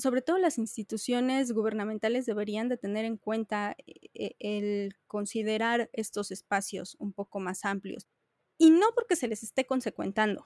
sobre 0.00 0.22
todo 0.22 0.38
las 0.38 0.58
instituciones 0.58 1.52
gubernamentales 1.52 2.26
deberían 2.26 2.68
de 2.68 2.78
tener 2.78 3.04
en 3.04 3.16
cuenta 3.18 3.76
eh, 3.86 4.34
el 4.38 4.96
considerar 5.06 5.90
estos 5.92 6.30
espacios 6.30 6.96
un 6.98 7.12
poco 7.12 7.38
más 7.38 7.64
amplios. 7.64 8.08
Y 8.58 8.70
no 8.70 8.88
porque 8.94 9.16
se 9.16 9.28
les 9.28 9.42
esté 9.42 9.66
consecuentando, 9.66 10.44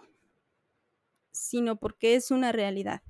sino 1.32 1.76
porque 1.78 2.14
es 2.16 2.30
una 2.30 2.52
realidad. 2.52 3.02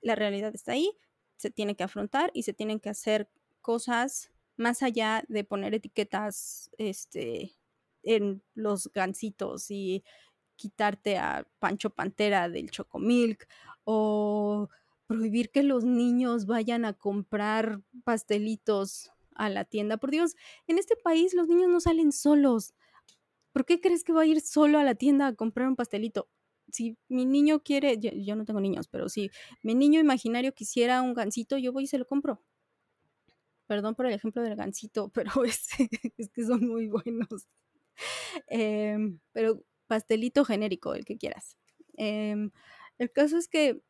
La 0.00 0.14
realidad 0.14 0.54
está 0.54 0.72
ahí, 0.72 0.92
se 1.38 1.50
tiene 1.50 1.76
que 1.76 1.84
afrontar 1.84 2.30
y 2.34 2.42
se 2.42 2.52
tienen 2.52 2.80
que 2.80 2.90
hacer 2.90 3.30
cosas 3.62 4.30
más 4.56 4.82
allá 4.82 5.24
de 5.28 5.44
poner 5.44 5.72
etiquetas 5.74 6.70
este, 6.76 7.54
en 8.02 8.42
los 8.54 8.90
gansitos 8.92 9.70
y 9.70 10.04
quitarte 10.56 11.16
a 11.16 11.46
Pancho 11.60 11.90
Pantera 11.90 12.48
del 12.48 12.70
Chocomilk 12.70 13.48
o 13.84 14.68
prohibir 15.06 15.50
que 15.50 15.62
los 15.62 15.84
niños 15.84 16.46
vayan 16.46 16.84
a 16.84 16.92
comprar 16.92 17.80
pastelitos 18.04 19.12
a 19.34 19.48
la 19.48 19.64
tienda. 19.64 19.96
Por 19.96 20.10
Dios, 20.10 20.34
en 20.66 20.78
este 20.78 20.96
país 20.96 21.32
los 21.32 21.48
niños 21.48 21.70
no 21.70 21.80
salen 21.80 22.12
solos. 22.12 22.74
¿Por 23.52 23.64
qué 23.64 23.80
crees 23.80 24.04
que 24.04 24.12
va 24.12 24.22
a 24.22 24.26
ir 24.26 24.40
solo 24.40 24.78
a 24.78 24.84
la 24.84 24.96
tienda 24.96 25.28
a 25.28 25.34
comprar 25.34 25.68
un 25.68 25.76
pastelito? 25.76 26.28
Si 26.70 26.96
mi 27.08 27.24
niño 27.26 27.62
quiere, 27.62 27.98
yo, 27.98 28.36
no 28.36 28.44
tengo 28.44 28.60
niños, 28.60 28.88
pero 28.88 29.08
si 29.08 29.30
mi 29.62 29.74
niño 29.74 30.00
imaginario 30.00 30.54
quisiera 30.54 31.02
un 31.02 31.14
gansito, 31.14 31.58
yo 31.58 31.72
voy 31.72 31.84
y 31.84 31.86
se 31.86 31.98
lo 31.98 32.06
compro. 32.06 32.42
Perdón 33.66 33.94
por 33.94 34.06
el 34.06 34.14
ejemplo 34.14 34.42
del 34.42 34.56
gansito, 34.56 35.08
pero 35.14 35.44
es, 35.44 35.68
es 36.16 36.30
que 36.30 36.44
son 36.44 36.66
muy 36.66 36.88
buenos. 36.88 37.48
Em, 38.46 39.18
pero 39.32 39.64
pastelito 39.86 40.44
genérico, 40.44 40.94
el 40.94 41.04
que 41.04 41.16
quieras. 41.16 41.56
Em, 41.96 42.50
el 42.98 43.12
caso 43.12 43.36
es 43.36 43.48
que 43.48 43.80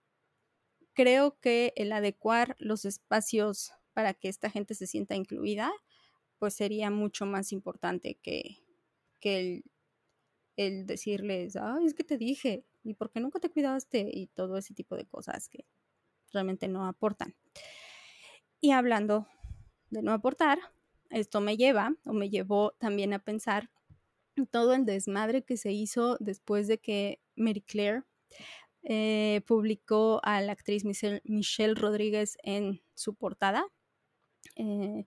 creo 0.94 1.38
que 1.40 1.72
el 1.76 1.92
adecuar 1.92 2.56
los 2.58 2.84
espacios 2.84 3.72
para 3.92 4.14
que 4.14 4.28
esta 4.28 4.50
gente 4.50 4.74
se 4.74 4.86
sienta 4.86 5.14
incluida, 5.14 5.70
pues 6.38 6.54
sería 6.54 6.90
mucho 6.90 7.26
más 7.26 7.52
importante 7.52 8.18
que, 8.22 8.58
que 9.20 9.40
el 9.40 9.64
el 10.58 10.86
decirles, 10.86 11.54
ay, 11.54 11.86
es 11.86 11.94
que 11.94 12.02
te 12.02 12.18
dije, 12.18 12.64
¿y 12.82 12.94
por 12.94 13.10
qué 13.10 13.20
nunca 13.20 13.38
te 13.38 13.48
cuidaste? 13.48 14.10
Y 14.12 14.26
todo 14.26 14.58
ese 14.58 14.74
tipo 14.74 14.96
de 14.96 15.06
cosas 15.06 15.48
que 15.48 15.64
realmente 16.32 16.66
no 16.66 16.84
aportan. 16.86 17.36
Y 18.60 18.72
hablando 18.72 19.28
de 19.90 20.02
no 20.02 20.12
aportar, 20.12 20.58
esto 21.10 21.40
me 21.40 21.56
lleva 21.56 21.94
o 22.04 22.12
me 22.12 22.28
llevó 22.28 22.72
también 22.72 23.12
a 23.12 23.20
pensar 23.20 23.70
todo 24.50 24.74
el 24.74 24.84
desmadre 24.84 25.42
que 25.42 25.56
se 25.56 25.70
hizo 25.72 26.16
después 26.18 26.66
de 26.66 26.78
que 26.78 27.20
Mary 27.36 27.62
Claire 27.62 28.02
eh, 28.82 29.42
publicó 29.46 30.20
a 30.24 30.40
la 30.40 30.52
actriz 30.52 30.84
Michelle, 30.84 31.74
Rodríguez 31.74 32.36
en 32.42 32.82
su 32.94 33.14
portada. 33.14 33.64
Eh, 34.56 35.06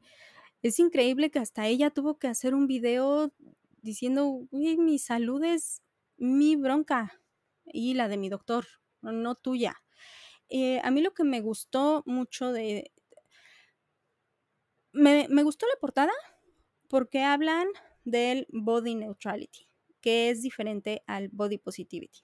es 0.62 0.80
increíble 0.80 1.30
que 1.30 1.40
hasta 1.40 1.68
ella 1.68 1.90
tuvo 1.90 2.18
que 2.18 2.28
hacer 2.28 2.56
un 2.56 2.68
video 2.68 3.34
diciendo, 3.82 4.48
mi 4.52 5.00
salud 5.00 5.44
es 5.44 5.82
mi 6.18 6.56
bronca 6.56 7.22
y 7.66 7.94
la 7.94 8.08
de 8.08 8.18
mi 8.18 8.30
doctor, 8.30 8.66
no 9.02 9.36
tuya. 9.36 9.82
Eh, 10.50 10.80
a 10.84 10.92
mí 10.92 11.02
lo 11.02 11.14
que 11.14 11.24
me 11.24 11.42
gustó 11.42 12.04
mucho 12.06 12.52
de... 12.52 12.92
Me, 14.94 15.28
me 15.30 15.44
gustó 15.44 15.66
la 15.68 15.80
portada 15.80 16.12
porque 16.90 17.24
hablan 17.24 17.68
del 18.04 18.48
body 18.50 18.96
neutrality, 18.96 19.70
que 20.02 20.30
es 20.30 20.42
diferente 20.42 21.04
al 21.08 21.30
body 21.30 21.58
positivity. 21.58 22.22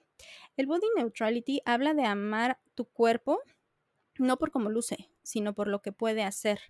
El 0.56 0.66
body 0.66 0.86
neutrality 0.96 1.62
habla 1.64 1.94
de 1.94 2.04
amar 2.04 2.60
tu 2.74 2.84
cuerpo, 2.84 3.40
no 4.18 4.36
por 4.36 4.50
cómo 4.50 4.68
luce, 4.68 5.10
sino 5.22 5.54
por 5.54 5.68
lo 5.68 5.80
que 5.80 5.92
puede 5.92 6.22
hacer. 6.22 6.60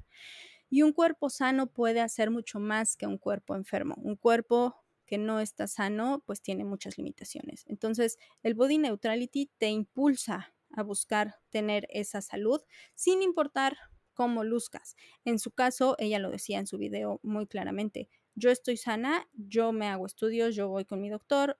Y 0.70 0.82
un 0.82 0.92
cuerpo 0.92 1.30
sano 1.30 1.68
puede 1.68 2.00
hacer 2.00 2.30
mucho 2.30 2.60
más 2.60 2.96
que 2.96 3.06
un 3.06 3.18
cuerpo 3.18 3.54
enfermo. 3.54 3.94
Un 3.98 4.16
cuerpo 4.16 4.76
que 5.06 5.18
no 5.18 5.40
está 5.40 5.66
sano, 5.66 6.22
pues 6.26 6.42
tiene 6.42 6.64
muchas 6.64 6.98
limitaciones. 6.98 7.64
Entonces, 7.66 8.18
el 8.42 8.54
body 8.54 8.78
neutrality 8.78 9.50
te 9.58 9.68
impulsa 9.70 10.54
a 10.72 10.82
buscar 10.82 11.36
tener 11.50 11.86
esa 11.90 12.20
salud 12.20 12.60
sin 12.94 13.22
importar 13.22 13.76
cómo 14.12 14.44
luzcas. 14.44 14.96
En 15.24 15.38
su 15.38 15.52
caso, 15.52 15.96
ella 15.98 16.18
lo 16.18 16.30
decía 16.30 16.58
en 16.58 16.66
su 16.66 16.76
video 16.76 17.20
muy 17.22 17.46
claramente, 17.46 18.08
yo 18.34 18.50
estoy 18.50 18.76
sana, 18.76 19.28
yo 19.32 19.72
me 19.72 19.86
hago 19.86 20.06
estudios, 20.06 20.54
yo 20.54 20.68
voy 20.68 20.84
con 20.84 21.00
mi 21.00 21.08
doctor, 21.08 21.58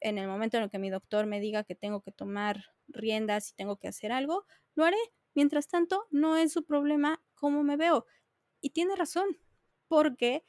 en 0.00 0.18
el 0.18 0.28
momento 0.28 0.56
en 0.56 0.64
el 0.64 0.70
que 0.70 0.78
mi 0.78 0.90
doctor 0.90 1.26
me 1.26 1.40
diga 1.40 1.64
que 1.64 1.74
tengo 1.74 2.00
que 2.02 2.12
tomar 2.12 2.64
riendas 2.88 3.50
y 3.50 3.54
tengo 3.54 3.76
que 3.78 3.88
hacer 3.88 4.12
algo, 4.12 4.44
lo 4.74 4.84
haré. 4.84 4.96
Mientras 5.34 5.68
tanto, 5.68 6.06
no 6.10 6.36
es 6.36 6.52
su 6.52 6.64
problema 6.64 7.22
cómo 7.34 7.62
me 7.62 7.76
veo. 7.76 8.06
Y 8.60 8.70
tiene 8.70 8.96
razón, 8.96 9.38
porque 9.88 10.44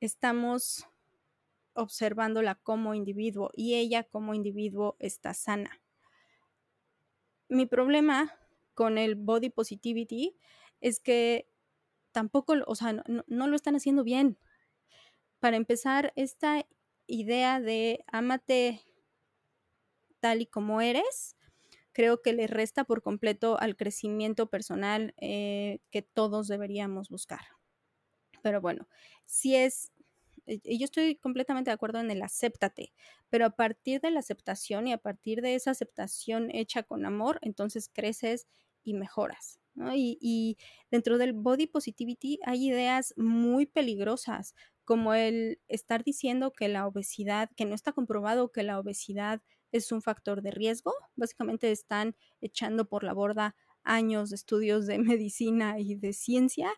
estamos 0.00 0.86
observándola 1.74 2.54
como 2.54 2.94
individuo 2.94 3.50
y 3.54 3.74
ella 3.74 4.04
como 4.04 4.34
individuo 4.34 4.96
está 4.98 5.34
sana. 5.34 5.80
Mi 7.48 7.66
problema 7.66 8.32
con 8.74 8.98
el 8.98 9.14
body 9.14 9.50
positivity 9.50 10.36
es 10.80 11.00
que 11.00 11.48
tampoco, 12.12 12.54
o 12.66 12.74
sea, 12.74 12.92
no, 12.92 13.46
lo 13.46 13.56
están 13.56 13.76
haciendo 13.76 14.04
bien. 14.04 14.38
Para 15.40 15.56
empezar, 15.56 16.12
esta 16.16 16.66
idea 17.06 17.60
de 17.60 18.04
ámate 18.06 18.80
tal 20.20 20.40
y 20.40 20.46
como 20.46 20.80
eres, 20.80 21.36
creo 21.94 22.20
que 22.20 22.34
le 22.34 22.46
resta 22.46 22.84
por 22.84 23.00
completo 23.00 23.58
al 23.58 23.76
crecimiento 23.76 24.50
personal 24.50 25.14
eh, 25.16 25.78
que 25.90 26.02
todos 26.02 26.48
deberíamos 26.48 27.08
buscar. 27.08 27.40
Pero 28.42 28.60
bueno, 28.60 28.86
si 29.24 29.56
es 29.56 29.94
y 30.46 30.78
yo 30.78 30.84
estoy 30.84 31.16
completamente 31.16 31.70
de 31.70 31.74
acuerdo 31.74 32.00
en 32.00 32.10
el 32.10 32.22
acéptate, 32.22 32.92
pero 33.30 33.46
a 33.46 33.50
partir 33.50 34.00
de 34.00 34.10
la 34.10 34.20
aceptación 34.20 34.86
y 34.86 34.92
a 34.92 34.98
partir 34.98 35.40
de 35.40 35.54
esa 35.54 35.70
aceptación 35.70 36.50
hecha 36.50 36.82
con 36.82 37.06
amor, 37.06 37.38
entonces 37.42 37.90
creces 37.92 38.46
y 38.82 38.94
mejoras. 38.94 39.60
Y, 39.96 40.56
dentro 40.90 41.18
del 41.18 41.32
body 41.32 41.66
positivity 41.66 42.38
hay 42.44 42.68
ideas 42.68 43.12
muy 43.16 43.66
peligrosas, 43.66 44.54
como 44.84 45.14
el 45.14 45.60
estar 45.66 46.04
diciendo 46.04 46.52
que 46.52 46.68
la 46.68 46.86
obesidad, 46.86 47.50
que 47.56 47.64
no 47.64 47.74
está 47.74 47.92
comprobado 47.92 48.52
que 48.52 48.62
la 48.62 48.78
obesidad 48.78 49.42
es 49.74 49.92
un 49.92 50.02
factor 50.02 50.42
de 50.42 50.50
riesgo. 50.50 50.94
Básicamente 51.16 51.70
están 51.70 52.16
echando 52.40 52.86
por 52.86 53.04
la 53.04 53.12
borda 53.12 53.56
años 53.82 54.30
de 54.30 54.36
estudios 54.36 54.86
de 54.86 54.98
medicina 55.18 55.78
y 55.78 55.94
de 55.96 56.12
ciencia 56.12 56.72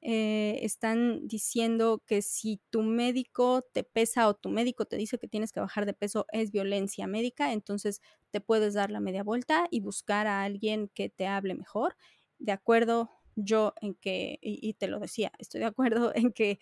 eh, 0.00 0.60
están 0.62 1.26
diciendo 1.26 2.04
que 2.06 2.22
si 2.22 2.60
tu 2.70 2.82
médico 2.82 3.62
te 3.72 3.82
pesa 3.82 4.28
o 4.28 4.34
tu 4.34 4.48
médico 4.48 4.84
te 4.84 4.96
dice 4.96 5.18
que 5.18 5.26
tienes 5.26 5.50
que 5.50 5.58
bajar 5.58 5.86
de 5.86 5.92
peso 5.92 6.26
es 6.30 6.52
violencia 6.52 7.08
médica, 7.08 7.52
entonces 7.52 8.00
te 8.30 8.40
puedes 8.40 8.74
dar 8.74 8.92
la 8.92 9.00
media 9.00 9.24
vuelta 9.24 9.66
y 9.72 9.80
buscar 9.80 10.28
a 10.28 10.44
alguien 10.44 10.88
que 10.94 11.08
te 11.08 11.26
hable 11.26 11.54
mejor. 11.56 11.96
De 12.38 12.52
acuerdo 12.52 13.10
yo 13.34 13.74
en 13.80 13.94
que, 13.94 14.38
y, 14.40 14.74
te 14.74 14.86
lo 14.86 15.00
decía, 15.00 15.32
estoy 15.38 15.60
de 15.60 15.66
acuerdo 15.66 16.12
en 16.14 16.32
que 16.32 16.60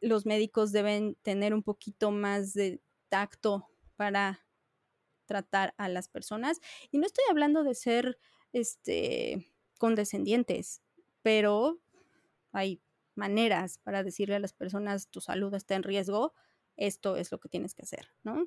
los 0.00 0.26
médicos 0.26 0.70
deben 0.70 1.16
tener 1.22 1.54
un 1.54 1.62
poquito 1.62 2.10
más 2.10 2.52
de 2.52 2.82
tacto 3.08 3.68
para 3.96 4.43
tratar 5.26 5.74
a 5.78 5.88
las 5.88 6.08
personas. 6.08 6.60
Y 6.90 6.98
no 6.98 7.06
estoy 7.06 7.24
hablando 7.30 7.64
de 7.64 7.74
ser 7.74 8.18
este 8.52 9.46
condescendientes, 9.78 10.82
pero 11.22 11.80
hay 12.52 12.80
maneras 13.14 13.78
para 13.78 14.02
decirle 14.02 14.36
a 14.36 14.40
las 14.40 14.52
personas 14.52 15.08
tu 15.08 15.20
salud 15.20 15.54
está 15.54 15.74
en 15.74 15.82
riesgo, 15.82 16.32
esto 16.76 17.16
es 17.16 17.30
lo 17.32 17.38
que 17.38 17.48
tienes 17.48 17.74
que 17.74 17.82
hacer, 17.82 18.08
¿no? 18.22 18.46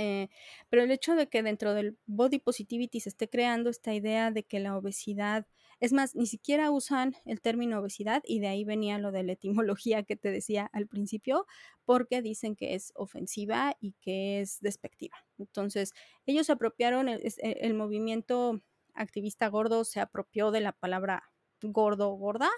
Eh, 0.00 0.28
pero 0.68 0.84
el 0.84 0.92
hecho 0.92 1.16
de 1.16 1.28
que 1.28 1.42
dentro 1.42 1.74
del 1.74 1.98
body 2.06 2.38
positivity 2.38 3.00
se 3.00 3.08
esté 3.08 3.28
creando 3.28 3.68
esta 3.68 3.92
idea 3.92 4.30
de 4.30 4.44
que 4.44 4.60
la 4.60 4.76
obesidad, 4.76 5.44
es 5.80 5.92
más, 5.92 6.14
ni 6.14 6.26
siquiera 6.26 6.70
usan 6.70 7.16
el 7.24 7.40
término 7.40 7.80
obesidad 7.80 8.22
y 8.24 8.38
de 8.38 8.46
ahí 8.46 8.62
venía 8.64 8.98
lo 8.98 9.10
de 9.10 9.24
la 9.24 9.32
etimología 9.32 10.04
que 10.04 10.14
te 10.14 10.30
decía 10.30 10.70
al 10.72 10.86
principio, 10.86 11.46
porque 11.84 12.22
dicen 12.22 12.54
que 12.54 12.76
es 12.76 12.92
ofensiva 12.94 13.76
y 13.80 13.94
que 14.00 14.40
es 14.40 14.60
despectiva. 14.60 15.16
Entonces, 15.36 15.92
ellos 16.26 16.48
apropiaron, 16.48 17.08
el, 17.08 17.20
el 17.42 17.74
movimiento 17.74 18.62
activista 18.94 19.48
gordo 19.48 19.82
se 19.84 19.98
apropió 19.98 20.52
de 20.52 20.60
la 20.60 20.72
palabra 20.72 21.24
gordo 21.60 22.12
gorda 22.12 22.50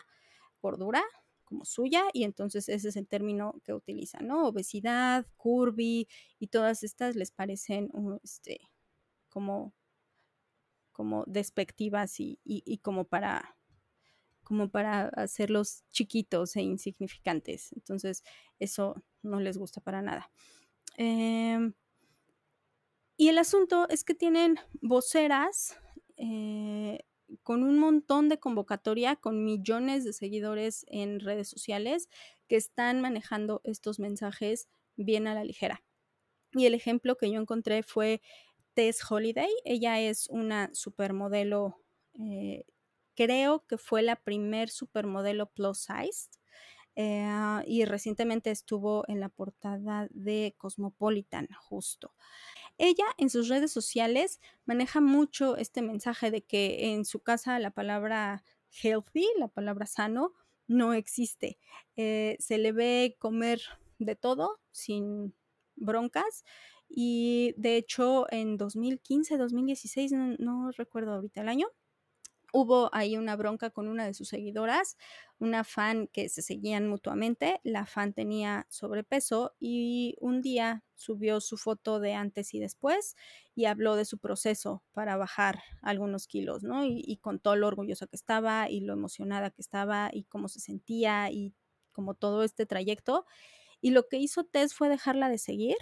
gordura 0.61 1.03
como 1.51 1.65
suya 1.65 2.05
y 2.13 2.23
entonces 2.23 2.69
ese 2.69 2.91
es 2.91 2.97
el 2.97 3.09
término 3.09 3.61
que 3.65 3.75
utilizan, 3.75 4.29
¿no? 4.29 4.47
Obesidad, 4.47 5.27
curvy 5.37 6.07
y 6.39 6.47
todas 6.47 6.85
estas 6.85 7.17
les 7.17 7.33
parecen 7.33 7.91
este, 8.23 8.61
como, 9.29 9.75
como 10.93 11.25
despectivas 11.27 12.21
y, 12.21 12.39
como 12.83 13.05
para 13.05 13.57
como 14.45 14.69
para 14.69 15.09
hacerlos 15.11 15.85
chiquitos 15.91 16.57
e 16.57 16.63
insignificantes. 16.63 17.73
Entonces, 17.73 18.25
eso 18.59 19.01
no 19.23 19.39
les 19.39 19.57
gusta 19.57 19.81
para 19.81 20.03
nada. 20.03 20.29
Em, 20.97 21.73
y 23.17 23.29
el 23.29 23.39
asunto 23.39 23.89
es 23.89 24.03
que 24.03 24.15
tienen 24.15 24.57
voceras 24.81 25.77
eh, 26.17 26.99
con 27.43 27.63
un 27.63 27.79
montón 27.79 28.29
de 28.29 28.39
convocatoria, 28.39 29.17
con 29.17 29.45
millones 29.45 30.05
de 30.05 30.13
seguidores 30.13 30.85
en 30.89 31.21
redes 31.21 31.49
sociales 31.49 32.09
que 32.49 32.57
están 32.57 33.01
manejando 33.01 33.61
estos 33.65 33.99
mensajes 33.99 34.69
bien 34.97 35.27
a 35.27 35.35
la 35.35 35.45
ligera. 35.45 35.83
Y 36.53 36.67
el 36.67 36.75
ejemplo 36.75 37.17
que 37.17 37.31
yo 37.31 37.41
encontré 37.41 37.83
fue 37.83 38.23
Tess 38.75 39.01
Holiday. 39.09 39.51
Ella 39.65 40.01
es 40.01 40.29
una 40.29 40.71
supermodelo, 40.73 41.77
eh, 42.19 42.65
creo 43.15 43.65
que 43.67 43.79
fue 43.79 44.03
la 44.03 44.17
primer 44.17 44.69
supermodelo 44.71 45.47
plus 45.47 45.79
size. 45.79 46.31
Eh, 46.97 47.63
y 47.67 47.85
recientemente 47.85 48.51
estuvo 48.51 49.05
en 49.09 49.21
la 49.21 49.29
portada 49.29 50.09
de 50.11 50.55
Cosmopolitan, 50.59 51.49
justo. 51.59 52.15
Ella 52.83 53.05
en 53.19 53.29
sus 53.29 53.49
redes 53.49 53.71
sociales 53.71 54.41
maneja 54.65 55.03
mucho 55.03 55.59
este 55.59 55.83
mensaje 55.83 56.31
de 56.31 56.41
que 56.41 56.93
en 56.93 57.05
su 57.05 57.21
casa 57.21 57.59
la 57.59 57.73
palabra 57.73 58.43
healthy, 58.71 59.27
la 59.39 59.49
palabra 59.49 59.85
sano, 59.85 60.33
no 60.67 60.95
existe. 60.95 61.59
Eh, 61.97 62.39
se 62.41 62.57
le 62.57 62.73
ve 62.73 63.17
comer 63.19 63.61
de 63.99 64.17
todo 64.17 64.61
sin 64.71 65.35
broncas 65.77 66.47
y 66.89 67.53
de 67.59 67.77
hecho 67.77 68.25
en 68.33 68.57
2015, 68.57 69.37
2016, 69.37 70.13
no, 70.13 70.37
no 70.39 70.71
recuerdo 70.71 71.13
ahorita 71.13 71.43
el 71.43 71.51
año, 71.51 71.67
hubo 72.53 72.91
ahí 72.95 73.17
una 73.17 73.37
bronca 73.37 73.71
con 73.71 73.89
una 73.89 74.07
de 74.07 74.15
sus 74.15 74.29
seguidoras, 74.29 74.97
una 75.39 75.65
fan 75.65 76.07
que 76.09 76.29
se 76.29 76.43
seguían 76.43 76.89
mutuamente, 76.89 77.61
la 77.65 77.87
fan 77.87 78.13
tenía 78.13 78.67
sobrepeso 78.69 79.55
y 79.59 80.17
un 80.21 80.43
día 80.43 80.85
subió 80.95 81.41
su 81.41 81.57
foto 81.57 82.01
de 82.01 82.15
antes 82.15 82.53
y 82.55 82.61
después 82.61 83.17
y 83.55 83.65
habló 83.65 83.97
de 83.97 84.05
su 84.05 84.19
proceso 84.19 84.83
para 84.93 85.17
bajar 85.17 85.63
algunos 85.83 86.27
kilos, 86.27 86.63
¿no? 86.63 86.85
Y, 86.85 87.19
contó 87.23 87.57
lo 87.57 87.67
orgullosa 87.69 88.07
que 88.07 88.17
estaba 88.17 88.71
y 88.71 88.81
lo 88.81 88.93
emocionada 88.93 89.51
que 89.51 89.63
estaba 89.63 90.11
y 90.13 90.25
cómo 90.25 90.49
se 90.49 90.61
sentía 90.61 91.31
y 91.31 91.55
como 91.93 92.15
todo 92.15 92.45
este 92.45 92.67
trayecto. 92.67 93.27
Y 93.81 93.91
lo 93.91 94.09
que 94.09 94.19
hizo 94.19 94.45
Tess 94.45 94.75
fue 94.75 94.89
dejarla 94.89 95.29
de 95.29 95.39
seguir 95.39 95.77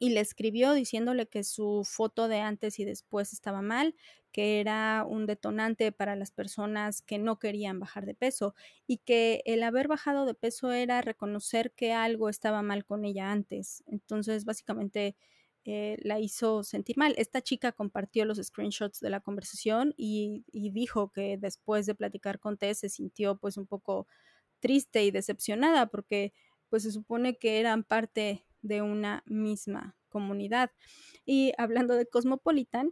y 0.00 0.10
le 0.10 0.20
escribió 0.20 0.72
diciéndole 0.72 1.28
que 1.28 1.44
su 1.44 1.82
foto 1.84 2.26
de 2.26 2.40
antes 2.40 2.80
y 2.80 2.84
después 2.86 3.34
estaba 3.34 3.60
mal, 3.60 3.94
que 4.32 4.58
era 4.58 5.04
un 5.06 5.26
detonante 5.26 5.92
para 5.92 6.16
las 6.16 6.32
personas 6.32 7.02
que 7.02 7.18
no 7.18 7.38
querían 7.38 7.78
bajar 7.78 8.06
de 8.06 8.14
peso 8.14 8.54
y 8.86 8.96
que 8.98 9.42
el 9.44 9.62
haber 9.62 9.88
bajado 9.88 10.24
de 10.24 10.34
peso 10.34 10.72
era 10.72 11.02
reconocer 11.02 11.72
que 11.72 11.92
algo 11.92 12.30
estaba 12.30 12.62
mal 12.62 12.84
con 12.86 13.04
ella 13.04 13.30
antes. 13.30 13.84
Entonces, 13.86 14.46
básicamente 14.46 15.16
eh, 15.66 15.98
la 16.02 16.18
hizo 16.18 16.64
sentir 16.64 16.96
mal. 16.96 17.14
Esta 17.18 17.42
chica 17.42 17.72
compartió 17.72 18.24
los 18.24 18.38
screenshots 18.38 19.00
de 19.00 19.10
la 19.10 19.20
conversación 19.20 19.92
y, 19.98 20.44
dijo 20.52 21.12
que 21.12 21.36
después 21.38 21.84
de 21.84 21.94
platicar 21.94 22.40
con 22.40 22.56
Tess 22.56 22.78
se 22.78 22.88
sintió 22.88 23.36
pues 23.36 23.58
un 23.58 23.66
poco 23.66 24.06
triste 24.60 25.04
y 25.04 25.10
decepcionada 25.10 25.86
porque 25.88 26.32
pues 26.70 26.84
se 26.84 26.92
supone 26.92 27.36
que 27.36 27.60
eran 27.60 27.84
parte 27.84 28.46
de 28.62 28.82
una 28.82 29.22
misma 29.26 29.96
comunidad. 30.08 30.70
Y 31.24 31.52
hablando 31.58 31.94
de 31.94 32.06
Cosmopolitan, 32.06 32.90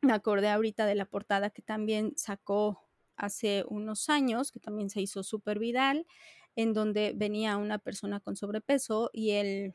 me 0.00 0.12
acordé 0.12 0.48
ahorita 0.48 0.86
de 0.86 0.94
la 0.94 1.06
portada 1.06 1.50
que 1.50 1.62
también 1.62 2.12
sacó 2.16 2.80
hace 3.16 3.64
unos 3.68 4.08
años, 4.08 4.52
que 4.52 4.60
también 4.60 4.90
se 4.90 5.00
hizo 5.00 5.22
súper 5.22 5.58
viral, 5.58 6.06
en 6.56 6.72
donde 6.72 7.12
venía 7.14 7.56
una 7.56 7.78
persona 7.78 8.20
con 8.20 8.36
sobrepeso 8.36 9.10
y 9.12 9.32
el, 9.32 9.74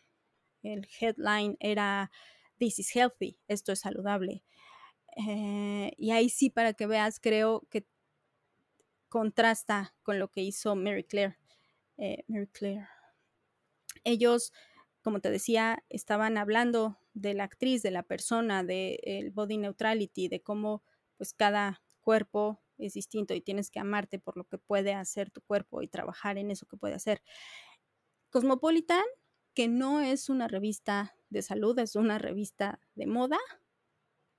el 0.63 0.87
headline 0.99 1.57
era 1.59 2.11
This 2.57 2.79
is 2.79 2.95
healthy, 2.95 3.39
esto 3.47 3.71
es 3.71 3.79
saludable. 3.79 4.43
Eh, 5.15 5.93
y 5.97 6.11
ahí 6.11 6.29
sí, 6.29 6.49
para 6.49 6.73
que 6.73 6.87
veas, 6.87 7.19
creo 7.19 7.65
que 7.69 7.85
contrasta 9.07 9.95
con 10.03 10.19
lo 10.19 10.29
que 10.29 10.41
hizo 10.41 10.75
Mary 10.75 11.03
Claire. 11.03 11.37
Eh, 11.97 12.23
Mary 12.27 12.47
Claire. 12.47 12.87
Ellos 14.03 14.53
como 15.09 15.21
te 15.21 15.31
decía, 15.31 15.83
estaban 15.89 16.37
hablando 16.37 16.99
de 17.15 17.33
la 17.33 17.43
actriz, 17.45 17.81
de 17.81 17.89
la 17.89 18.03
persona, 18.03 18.63
del 18.63 19.31
body 19.31 19.57
neutrality, 19.57 20.27
de 20.27 20.43
cómo 20.43 20.83
pues 21.17 21.33
cada 21.33 21.81
cuerpo 21.99 22.61
es 22.77 22.93
distinto 22.93 23.33
y 23.33 23.41
tienes 23.41 23.71
que 23.71 23.79
amarte 23.79 24.19
por 24.19 24.37
lo 24.37 24.43
que 24.43 24.59
puede 24.59 24.93
hacer 24.93 25.31
tu 25.31 25.41
cuerpo 25.41 25.81
y 25.81 25.87
trabajar 25.87 26.37
en 26.37 26.51
eso 26.51 26.67
que 26.67 26.77
puede 26.77 26.93
hacer. 26.93 27.23
Cosmopolitan, 28.29 29.03
que 29.55 29.67
no 29.67 29.99
es 29.99 30.29
una 30.29 30.47
revista 30.47 31.15
de 31.31 31.41
salud, 31.41 31.79
es 31.79 31.95
una 31.95 32.19
revista 32.19 32.79
de 32.93 33.07
moda, 33.07 33.39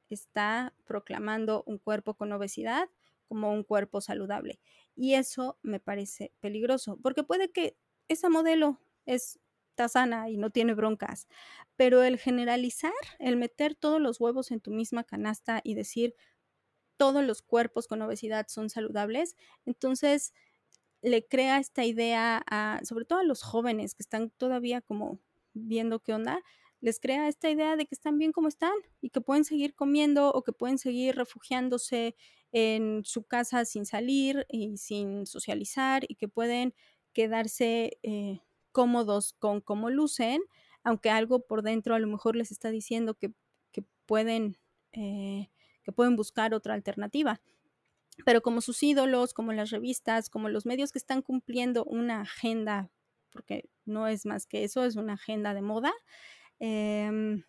está 0.09 0.73
proclamando 0.85 1.65
un 1.67 1.79
cuerpo 1.79 2.15
con 2.15 2.31
obesidad 2.31 2.89
como 3.27 3.53
un 3.53 3.65
cuerpo 3.65 4.01
saludable. 4.01 4.61
Y 4.95 5.15
eso 5.15 5.59
me 5.63 5.81
parece 5.81 6.33
peligroso, 6.39 6.97
porque 7.03 7.25
puede 7.25 7.51
que 7.51 7.77
esa 8.07 8.29
modelo 8.29 8.81
es 9.05 9.41
sana 9.89 10.31
y 10.31 10.37
no 10.37 10.51
tiene 10.51 10.75
broncas. 10.75 11.27
Pero 11.77 12.03
el 12.03 12.19
generalizar, 12.19 12.93
el 13.19 13.37
meter 13.37 13.75
todos 13.75 14.01
los 14.01 14.21
huevos 14.21 14.51
en 14.51 14.61
tu 14.61 14.71
misma 14.71 15.05
canasta 15.05 15.61
y 15.65 15.75
decir 15.75 16.15
todos 16.97 17.25
los 17.25 17.43
cuerpos 17.43 17.89
con 17.89 18.03
obesidad 18.03 18.47
son 18.49 18.71
saludables, 18.71 19.37
entonces 19.65 20.35
le 21.03 21.27
crea 21.27 21.59
esta 21.59 21.85
idea 21.85 22.43
a, 22.51 22.81
sobre 22.85 23.05
todo 23.07 23.21
a 23.21 23.25
los 23.25 23.43
jóvenes 23.43 23.95
que 23.95 24.03
están 24.03 24.31
todavía 24.31 24.83
como 24.83 25.19
viendo 25.55 26.01
qué 26.01 26.13
onda, 26.15 26.43
les 26.81 27.01
crea 27.01 27.29
esta 27.29 27.51
idea 27.51 27.77
de 27.77 27.87
que 27.87 27.95
están 27.95 28.19
bien 28.19 28.33
como 28.33 28.49
están 28.49 28.73
y 29.01 29.11
que 29.11 29.21
pueden 29.21 29.45
seguir 29.45 29.75
comiendo 29.75 30.31
o 30.33 30.43
que 30.43 30.53
pueden 30.53 30.79
seguir 30.79 31.17
refugiándose 31.17 32.17
en 32.53 33.03
su 33.05 33.25
casa 33.25 33.65
sin 33.65 33.87
salir 33.87 34.47
y 34.49 34.77
sin 34.77 35.27
socializar 35.27 36.05
y 36.09 36.17
que 36.17 36.29
pueden 36.29 36.75
quedarse 37.13 37.99
eh, 38.03 38.41
cómodos 38.73 39.35
con 39.39 39.61
cómo 39.61 39.91
lucen, 39.91 40.43
aunque 40.83 41.11
algo 41.11 41.41
por 41.47 41.63
dentro 41.63 41.95
a 41.95 41.99
lo 41.99 42.07
mejor 42.07 42.37
les 42.37 42.51
está 42.51 42.71
diciendo 42.71 43.15
que, 43.15 43.33
que 43.73 43.85
pueden, 44.07 44.59
eh, 44.93 45.51
que 45.83 45.93
pueden 45.93 46.17
buscar 46.17 46.55
otra 46.55 46.75
alternativa. 46.75 47.41
Pero 48.25 48.43
como 48.43 48.61
sus 48.61 48.83
ídolos, 48.83 49.33
como 49.33 49.53
las 49.53 49.71
revistas, 49.71 50.29
como 50.29 50.49
los 50.49 50.67
medios 50.67 50.93
que 50.93 50.99
están 50.99 51.23
cumpliendo 51.23 51.85
una 51.85 52.23
agenda, 52.23 52.91
porque 53.33 53.69
no 53.85 54.07
es 54.09 54.27
más 54.27 54.47
que 54.47 54.65
eso, 54.65 54.85
es 54.85 54.97
una 54.97 55.15
agenda 55.15 55.55
de 55.55 55.63
moda, 55.63 55.93
eh, 56.59 57.43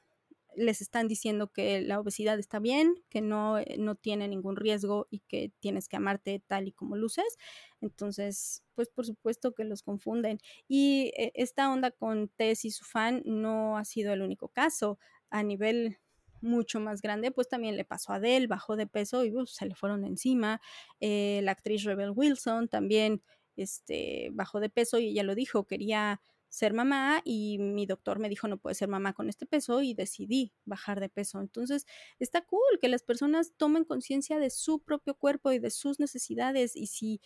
les 0.55 0.81
están 0.81 1.07
diciendo 1.07 1.47
que 1.47 1.81
la 1.81 1.99
obesidad 1.99 2.39
está 2.39 2.59
bien, 2.59 2.95
que 3.09 3.21
no, 3.21 3.59
eh, 3.59 3.75
no 3.79 3.95
tiene 3.95 4.27
ningún 4.27 4.55
riesgo 4.55 5.07
y 5.09 5.19
que 5.21 5.51
tienes 5.59 5.87
que 5.87 5.97
amarte 5.97 6.43
tal 6.45 6.67
y 6.67 6.71
como 6.71 6.95
luces. 6.95 7.37
Entonces, 7.79 8.63
pues 8.75 8.89
por 8.89 9.05
supuesto 9.05 9.53
que 9.53 9.63
los 9.63 9.83
confunden. 9.83 10.39
Y 10.67 11.11
eh, 11.17 11.31
esta 11.35 11.71
onda 11.71 11.91
con 11.91 12.29
Tess 12.29 12.65
y 12.65 12.71
su 12.71 12.85
fan 12.85 13.21
no 13.25 13.77
ha 13.77 13.85
sido 13.85 14.13
el 14.13 14.21
único 14.21 14.49
caso. 14.49 14.99
A 15.29 15.43
nivel 15.43 15.97
mucho 16.41 16.79
más 16.79 17.01
grande, 17.01 17.31
pues 17.31 17.47
también 17.47 17.77
le 17.77 17.85
pasó 17.85 18.11
a 18.11 18.15
Adele, 18.15 18.47
bajó 18.47 18.75
de 18.75 18.87
peso 18.87 19.23
y 19.23 19.33
se 19.45 19.65
le 19.65 19.75
fueron 19.75 20.03
encima. 20.05 20.59
Eh, 20.99 21.41
la 21.43 21.51
actriz 21.51 21.83
Rebel 21.83 22.11
Wilson 22.15 22.67
también 22.67 23.21
este, 23.55 24.29
bajó 24.33 24.59
de 24.59 24.69
peso 24.69 24.99
y 24.99 25.09
ella 25.09 25.23
lo 25.23 25.35
dijo, 25.35 25.65
quería 25.65 26.21
ser 26.51 26.73
mamá 26.73 27.21
y 27.23 27.57
mi 27.59 27.85
doctor 27.85 28.19
me 28.19 28.27
dijo 28.27 28.47
no 28.49 28.57
puede 28.57 28.75
ser 28.75 28.89
mamá 28.89 29.13
con 29.13 29.29
este 29.29 29.45
peso 29.45 29.81
y 29.81 29.93
decidí 29.93 30.51
bajar 30.65 30.99
de 30.99 31.07
peso. 31.07 31.39
Entonces 31.39 31.87
está 32.19 32.41
cool 32.41 32.77
que 32.81 32.89
las 32.89 33.03
personas 33.03 33.53
tomen 33.55 33.85
conciencia 33.85 34.37
de 34.37 34.49
su 34.49 34.79
propio 34.83 35.15
cuerpo 35.15 35.53
y 35.53 35.59
de 35.59 35.69
sus 35.71 35.99
necesidades 35.99 36.75
y 36.75 36.87
si 36.87 37.21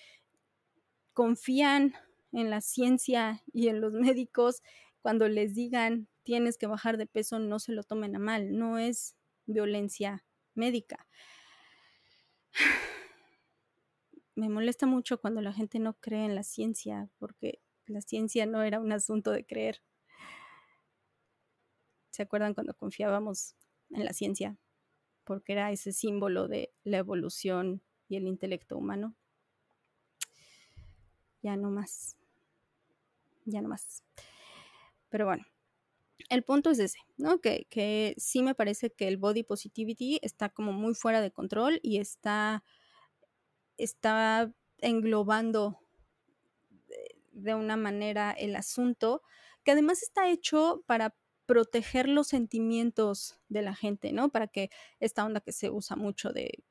confían 1.13 1.95
en 2.33 2.51
la 2.51 2.61
ciencia 2.61 3.43
y 3.51 3.67
en 3.69 3.81
los 3.81 3.93
médicos 4.13 4.61
cuando 5.01 5.27
les 5.27 5.55
digan 5.55 6.07
tienes 6.23 6.57
que 6.57 6.67
bajar 6.67 6.97
de 6.97 7.07
peso 7.07 7.39
no 7.39 7.57
se 7.57 7.71
lo 7.71 7.83
tomen 7.83 8.15
a 8.15 8.19
mal, 8.19 8.55
no 8.55 8.77
es 8.77 9.15
violencia 9.47 10.23
médica. 10.53 11.07
Me 14.35 14.49
molesta 14.49 14.85
mucho 14.85 15.19
cuando 15.19 15.41
la 15.41 15.53
gente 15.53 15.79
no 15.79 15.93
cree 15.95 16.25
en 16.25 16.35
la 16.35 16.43
ciencia 16.43 17.09
porque 17.17 17.64
la 17.87 18.01
ciencia 18.01 18.45
no 18.45 18.63
era 18.63 18.79
un 18.79 18.91
asunto 18.91 19.31
de 19.31 19.45
creer. 19.45 19.81
¿Se 22.09 22.23
acuerdan 22.23 22.53
cuando 22.53 22.73
confiábamos 22.73 23.55
en 23.91 24.05
la 24.05 24.13
ciencia? 24.13 24.57
Porque 25.23 25.53
era 25.53 25.71
ese 25.71 25.91
símbolo 25.91 26.47
de 26.47 26.73
la 26.83 26.97
evolución 26.97 27.81
y 28.07 28.15
el 28.15 28.27
intelecto 28.27 28.77
humano. 28.77 29.15
Ya 31.41 31.57
no 31.57 31.69
más. 31.69 32.17
Ya 33.45 33.61
no 33.61 33.69
más. 33.69 34.03
Pero 35.09 35.25
bueno, 35.25 35.45
el 36.29 36.43
punto 36.43 36.71
es 36.71 36.79
ese, 36.79 36.99
¿no? 37.17 37.39
Que, 37.39 37.67
que, 37.69 38.15
sí 38.17 38.41
me 38.41 38.55
parece 38.55 38.91
que 38.91 39.07
el 39.07 39.17
body 39.17 39.43
positivity 39.43 40.19
está 40.21 40.49
como 40.49 40.71
muy 40.73 40.95
fuera 40.95 41.21
de 41.21 41.31
control 41.31 41.79
y 41.83 41.99
está, 41.99 42.63
está 43.77 44.51
englobando 44.79 45.84
de 47.35 47.53
una 47.53 47.77
manera 47.77 48.31
el 48.31 48.55
asunto, 48.55 49.21
que 49.63 49.71
además 49.71 50.01
está 50.01 50.29
hecho 50.29 50.83
para 50.87 51.15
proteger 51.45 52.07
los 52.09 52.27
sentimientos 52.27 53.39
de 53.49 53.61
la 53.61 53.75
gente, 53.75 54.11
¿no? 54.11 54.29
Para 54.29 54.47
que 54.47 54.69
esta 54.99 55.25
onda 55.25 55.41
que 55.41 55.51
se 55.51 55.69
usa 55.69 55.95
mucho 55.95 56.31
de, 56.31 56.63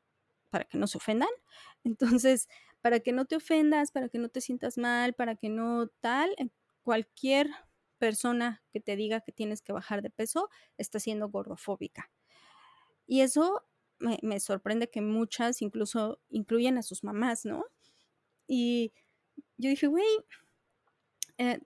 para 0.50 0.64
que 0.64 0.78
no 0.78 0.86
se 0.86 0.98
ofendan. 0.98 1.28
Entonces, 1.84 2.48
para 2.80 3.00
que 3.00 3.12
no 3.12 3.24
te 3.26 3.36
ofendas, 3.36 3.92
para 3.92 4.08
que 4.08 4.18
no 4.18 4.28
te 4.28 4.40
sientas 4.40 4.78
mal, 4.78 5.14
para 5.14 5.36
que 5.36 5.48
no 5.48 5.88
tal, 6.00 6.34
cualquier 6.82 7.50
persona 7.98 8.62
que 8.72 8.80
te 8.80 8.96
diga 8.96 9.20
que 9.20 9.32
tienes 9.32 9.62
que 9.62 9.72
bajar 9.72 10.02
de 10.02 10.10
peso 10.10 10.50
está 10.76 10.98
siendo 10.98 11.28
gordofóbica. 11.28 12.10
Y 13.06 13.20
eso 13.20 13.62
me, 13.98 14.18
me 14.22 14.40
sorprende 14.40 14.90
que 14.90 15.00
muchas 15.00 15.62
incluso 15.62 16.20
incluyen 16.28 16.78
a 16.78 16.82
sus 16.82 17.04
mamás, 17.04 17.44
¿no? 17.44 17.64
Y 18.46 18.92
yo 19.56 19.70
dije, 19.70 19.86
güey, 19.86 20.04
eh, 21.38 21.60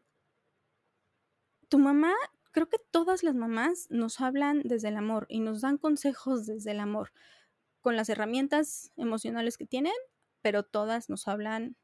tu 1.69 1.79
mamá, 1.79 2.15
creo 2.53 2.69
que 2.69 2.79
todas 2.91 3.23
las 3.23 3.35
mamás 3.35 3.87
nos 3.91 4.21
hablan 4.21 4.63
desde 4.65 4.89
el 4.89 4.97
amor 4.97 5.27
y 5.29 5.41
nos 5.41 5.61
dan 5.61 5.79
consejos 5.79 6.47
desde 6.47 6.71
el 6.73 6.81
amor, 6.81 7.13
con 7.81 7.97
las 7.97 8.09
herramientas 8.09 8.93
emocionales 8.97 9.57
que 9.57 9.67
tienen, 9.67 9.93
pero 10.43 10.63
todas 10.63 11.09
nos 11.09 11.29
hablan 11.29 11.77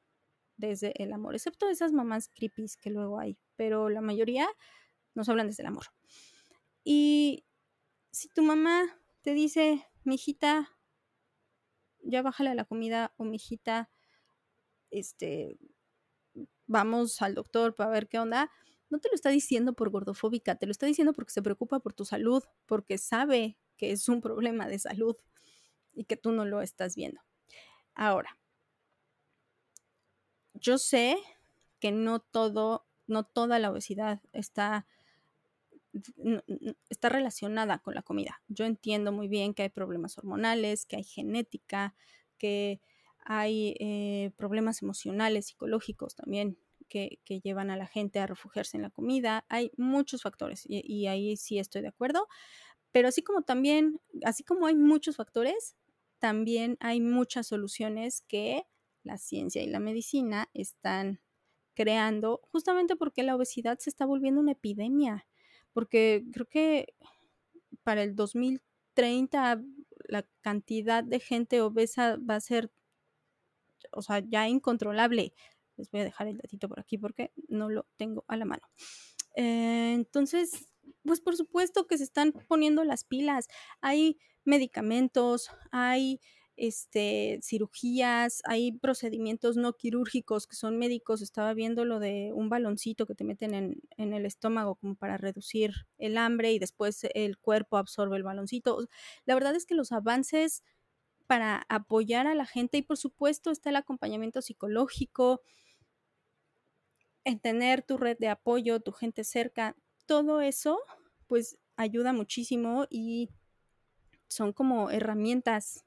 desde 0.57 1.03
el 1.03 1.13
amor, 1.13 1.35
excepto 1.35 1.69
esas 1.69 1.93
mamás 1.93 2.29
creepy 2.29 2.67
que 2.81 2.91
luego 2.91 3.19
hay, 3.19 3.37
pero 3.57 3.89
la 3.89 4.01
mayoría 4.01 4.49
nos 5.15 5.29
hablan 5.29 5.49
desde 5.49 5.63
el 5.63 5.69
amor. 5.69 5.87
Y 6.85 7.45
si 8.13 8.29
tu 8.29 8.43
mamá 8.43 8.85
te 9.23 9.35
dice, 9.35 9.85
mi 10.05 10.15
hijita, 10.15 10.71
ya 12.01 12.23
bájale 12.23 12.51
a 12.51 12.55
la 12.55 12.65
comida, 12.65 13.13
o 13.17 13.25
mi 13.25 13.37
hijita, 13.37 13.91
este, 14.91 15.59
vamos 16.67 17.21
al 17.23 17.35
doctor 17.35 17.75
para 17.75 17.91
ver 17.91 18.09
qué 18.09 18.19
onda, 18.19 18.51
no 18.91 18.99
te 18.99 19.09
lo 19.09 19.15
está 19.15 19.31
diciendo 19.31 19.73
por 19.73 19.91
gordofóbica, 19.91 20.55
te 20.55 20.67
lo 20.67 20.73
está 20.73 20.87
diciendo 20.87 21.13
porque 21.13 21.33
se 21.33 21.43
preocupa 21.43 21.81
por 21.81 21.93
tu 21.93 22.05
salud, 22.05 22.43
porque 22.67 22.99
sabe 22.99 23.59
que 23.77 23.93
es 23.93 24.09
un 24.09 24.21
problema 24.21 24.69
de 24.69 24.79
salud 24.79 25.17
y 25.95 26.05
que 26.05 26.17
tú 26.17 26.33
no 26.33 26.45
lo 26.45 26.61
estás 26.63 26.95
viendo. 26.95 27.21
Ahora, 27.95 28.39
yo 30.55 30.79
sé 30.79 31.17
que 31.81 31.93
no 31.93 32.21
todo, 32.21 32.87
no 33.07 33.25
toda 33.25 33.59
la 33.59 33.71
obesidad 33.71 34.23
está, 34.33 34.87
está 36.89 37.09
relacionada 37.09 37.79
con 37.79 37.95
la 37.95 38.03
comida. 38.03 38.43
Yo 38.49 38.65
entiendo 38.65 39.13
muy 39.13 39.29
bien 39.29 39.55
que 39.55 39.65
hay 39.65 39.69
problemas 39.69 40.17
hormonales, 40.19 40.87
que 40.87 40.97
hay 40.97 41.05
genética, 41.05 41.95
que 42.39 42.81
hay 43.25 43.75
eh, 43.81 44.31
problemas 44.37 44.83
emocionales, 44.83 45.47
psicológicos 45.47 46.15
también 46.15 46.59
que, 46.89 47.19
llevan 47.43 47.71
a 47.71 47.77
la 47.77 47.87
gente 47.87 48.21
a 48.21 48.27
refugiarse 48.27 48.77
en 48.77 48.83
la 48.83 48.91
comida. 48.91 49.45
Hay 49.49 49.73
muchos 49.77 50.23
factores 50.23 50.65
y, 50.67 50.83
y, 50.87 51.07
ahí 51.07 51.37
sí 51.37 51.59
estoy 51.59 51.83
de 51.83 51.89
acuerdo. 51.89 52.29
Pero 52.93 53.09
así 53.09 53.23
como 53.23 53.43
también, 53.43 54.01
así 54.25 54.45
como 54.45 54.67
hay 54.67 54.77
muchos 54.77 55.17
factores, 55.17 55.77
también 56.19 56.77
hay 56.81 57.01
muchas 57.01 57.49
soluciones 57.49 58.23
que 58.29 58.67
la 59.03 59.19
ciencia 59.19 59.63
y 59.63 59.67
la 59.67 59.81
medicina 59.81 60.49
están 60.55 61.21
creando 61.75 62.41
justamente 62.51 62.97
porque 62.97 63.23
la 63.23 63.35
obesidad 63.35 63.79
se 63.79 63.91
está 63.91 64.07
volviendo 64.07 64.41
una 64.41 64.53
epidemia. 64.53 65.27
Porque 65.73 66.25
creo 66.33 66.47
que 66.47 66.95
para 67.83 68.03
el 68.03 68.15
2030 68.15 69.63
la 70.09 70.27
cantidad 70.41 71.03
de 71.03 71.21
gente 71.21 71.61
obesa 71.61 72.17
va 72.19 72.37
a 72.37 72.41
ser 72.41 72.71
o 73.93 74.03
sea, 74.03 74.21
ya 74.21 74.49
incontrolable. 74.49 75.35
Les 75.77 75.91
voy 75.91 76.03
a 76.03 76.05
dejar 76.05 76.29
el 76.29 76.39
datito 76.39 76.69
por 76.69 76.81
aquí 76.81 76.99
porque 76.99 77.33
no 77.49 77.69
lo 77.69 77.87
tengo 77.97 78.25
a 78.29 78.37
la 78.37 78.45
mano. 78.45 78.63
Eh, 79.37 79.93
entonces, 79.95 80.69
pues 81.05 81.21
por 81.21 81.37
supuesto 81.37 81.87
que 81.87 81.99
se 81.99 82.05
están 82.05 82.33
poniendo 82.49 82.85
las 82.85 83.05
pilas. 83.05 83.49
Hay 83.81 84.19
medicamentos, 84.45 85.51
hay 85.73 86.21
este, 86.57 87.41
cirugías, 87.43 88.41
hay 88.45 88.73
procedimientos 88.73 89.57
no 89.57 89.73
quirúrgicos 89.75 90.47
que 90.47 90.57
son 90.57 90.79
médicos. 90.79 91.23
Estaba 91.23 91.53
viendo 91.55 91.85
lo 91.85 91.99
de 91.99 92.31
un 92.33 92.49
baloncito 92.49 93.07
que 93.07 93.15
te 93.15 93.25
meten 93.25 93.55
en, 93.55 93.83
en, 93.97 94.13
el 94.13 94.27
estómago 94.27 94.77
como 94.77 94.95
para 94.95 95.17
reducir 95.17 95.73
el 95.99 96.17
hambre 96.17 96.53
y 96.53 96.59
después 96.59 97.01
el 97.15 97.39
cuerpo 97.39 97.77
absorbe 97.77 98.17
el 98.17 98.23
baloncito. 98.23 98.79
La 99.25 99.35
verdad 99.35 99.55
es 99.57 99.67
que 99.67 99.75
los 99.75 99.93
avances 99.93 100.63
para 101.27 101.67
apoyar 101.69 102.27
a 102.27 102.35
la 102.35 102.47
gente 102.47 102.79
y 102.79 102.83
por 102.83 102.97
supuesto 102.97 103.51
está 103.51 103.71
el 103.71 103.77
acompañamiento 103.77 104.43
psicológico, 104.43 105.43
en 107.25 107.41
tener 107.41 107.83
tu 107.83 107.97
red 107.97 108.19
de 108.19 108.29
apoyo, 108.29 108.81
tu 108.81 108.93
gente 108.93 109.25
cerca, 109.25 109.77
todo 110.07 110.41
eso 110.41 110.79
pues 111.27 111.59
ayuda 111.77 112.13
muchísimo 112.13 112.87
y 112.91 113.31
son 114.29 114.53
como 114.53 114.91
herramientas 114.91 115.85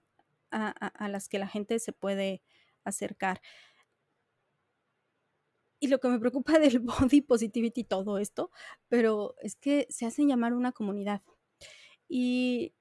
a, 0.52 0.70
a, 0.70 1.10
las 1.10 1.30
que 1.30 1.40
la 1.40 1.48
gente 1.48 1.80
se 1.80 1.94
puede 1.94 2.42
acercar. 2.84 3.42
Y 5.80 5.88
lo 5.88 6.00
que 6.00 6.08
me 6.08 6.20
preocupa 6.20 6.58
del 6.60 6.80
body 6.80 7.22
positivity, 7.22 7.84
todo 7.84 8.18
esto, 8.18 8.52
pero 8.88 9.36
es 9.42 9.56
que 9.56 9.86
se 9.90 10.06
hacen 10.06 10.28
llamar 10.28 10.54
una 10.54 10.72
comunidad. 10.72 11.22
Y 12.10 12.74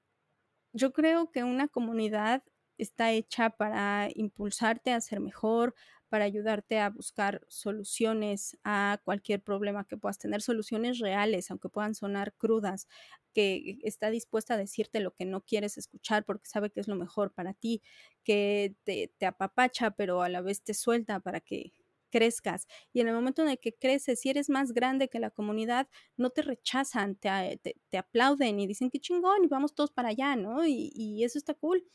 yo 0.77 0.93
creo 0.93 1.31
que 1.31 1.43
una 1.43 1.67
comunidad 1.67 2.43
está 2.77 3.11
hecha 3.11 3.49
para 3.49 4.09
impulsarte 4.15 4.91
a 4.93 5.01
ser 5.01 5.19
mejor, 5.19 5.73
para 6.09 6.25
ayudarte 6.25 6.79
a 6.79 6.89
buscar 6.89 7.41
soluciones 7.49 8.57
a 8.63 8.99
cualquier 9.03 9.41
problema 9.41 9.85
que 9.85 9.97
puedas 9.97 10.19
tener, 10.19 10.41
soluciones 10.41 10.99
reales, 10.99 11.51
aunque 11.51 11.69
puedan 11.69 11.95
sonar 11.95 12.33
crudas, 12.35 12.87
que 13.33 13.79
está 13.83 14.09
dispuesta 14.09 14.53
a 14.53 14.57
decirte 14.57 14.99
lo 14.99 15.13
que 15.13 15.25
no 15.25 15.41
quieres 15.41 15.77
escuchar 15.77 16.23
porque 16.23 16.47
sabe 16.47 16.69
que 16.69 16.79
es 16.79 16.87
lo 16.87 16.95
mejor 16.95 17.33
para 17.33 17.53
ti, 17.53 17.81
que 18.23 18.75
te, 18.83 19.11
te 19.17 19.25
apapacha, 19.25 19.91
pero 19.91 20.21
a 20.21 20.29
la 20.29 20.41
vez 20.41 20.63
te 20.63 20.73
suelta 20.73 21.19
para 21.19 21.41
que 21.41 21.73
crezcas. 22.09 22.67
Y 22.93 23.01
en 23.01 23.07
el 23.07 23.15
momento 23.15 23.41
en 23.41 23.49
el 23.49 23.59
que 23.59 23.73
creces, 23.73 24.21
si 24.21 24.29
eres 24.29 24.49
más 24.49 24.73
grande 24.73 25.09
que 25.09 25.19
la 25.19 25.31
comunidad, 25.31 25.87
no 26.17 26.29
te 26.29 26.41
rechazan, 26.41 27.15
te, 27.15 27.59
te, 27.89 27.97
aplauden 27.97 28.59
y 28.59 28.67
dicen 28.67 28.89
que 28.89 28.99
chingón 28.99 29.43
y 29.43 29.47
vamos 29.47 29.73
todos 29.75 29.91
para 29.91 30.09
allá, 30.09 30.35
¿no? 30.35 30.65
Y, 30.65 30.91
y 30.95 31.23
eso 31.23 31.37
está 31.37 31.53
cool. 31.53 31.85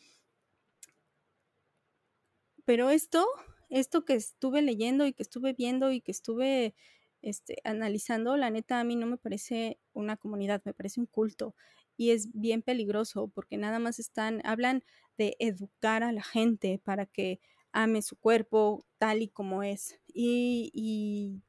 Pero 2.65 2.91
esto, 2.91 3.27
esto 3.71 4.05
que 4.05 4.15
estuve 4.15 4.63
leyendo 4.63 5.07
y 5.07 5.13
que 5.13 5.23
estuve 5.23 5.53
viendo 5.53 5.91
y 5.93 6.01
que 6.01 6.13
estuve 6.13 6.75
este, 7.23 7.59
analizando, 7.65 8.37
la 8.37 8.51
neta 8.51 8.81
a 8.81 8.85
mí 8.85 8.97
no 8.97 9.07
me 9.07 9.17
parece 9.17 9.79
una 9.93 10.17
comunidad, 10.17 10.63
me 10.65 10.75
parece 10.75 11.01
un 11.01 11.07
culto 11.07 11.55
y 11.97 12.11
es 12.11 12.33
bien 12.33 12.63
peligroso 12.63 13.29
porque 13.29 13.57
nada 13.57 13.79
más 13.79 13.99
están, 13.99 14.41
hablan 14.45 14.85
de 15.19 15.37
educar 15.39 16.03
a 16.03 16.13
la 16.13 16.23
gente 16.23 16.81
para 16.83 17.07
que 17.07 17.41
ame 17.73 18.03
su 18.03 18.17
cuerpo 18.17 18.87
tal 18.99 19.23
y 19.23 19.29
como 19.29 19.63
es. 19.63 20.01
Y, 20.13 21.43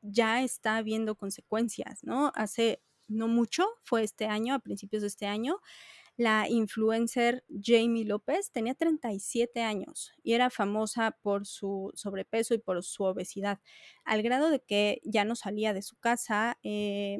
ya 0.00 0.42
está 0.42 0.76
habiendo 0.76 1.16
consecuencias, 1.16 2.04
¿no? 2.04 2.32
Hace 2.36 2.82
no 3.08 3.26
mucho, 3.26 3.66
fue 3.82 4.04
este 4.04 4.26
año, 4.26 4.54
a 4.54 4.60
principios 4.60 5.02
de 5.02 5.08
este 5.08 5.26
año, 5.26 5.60
la 6.16 6.48
influencer 6.48 7.44
Jamie 7.48 8.04
López 8.04 8.50
tenía 8.52 8.74
37 8.74 9.62
años 9.62 10.12
y 10.22 10.34
era 10.34 10.50
famosa 10.50 11.12
por 11.22 11.46
su 11.46 11.92
sobrepeso 11.94 12.54
y 12.54 12.58
por 12.58 12.82
su 12.84 13.04
obesidad, 13.04 13.60
al 14.04 14.22
grado 14.22 14.50
de 14.50 14.60
que 14.60 15.00
ya 15.04 15.24
no 15.24 15.36
salía 15.36 15.74
de 15.74 15.82
su 15.82 15.96
casa. 15.96 16.58
Eh, 16.62 17.18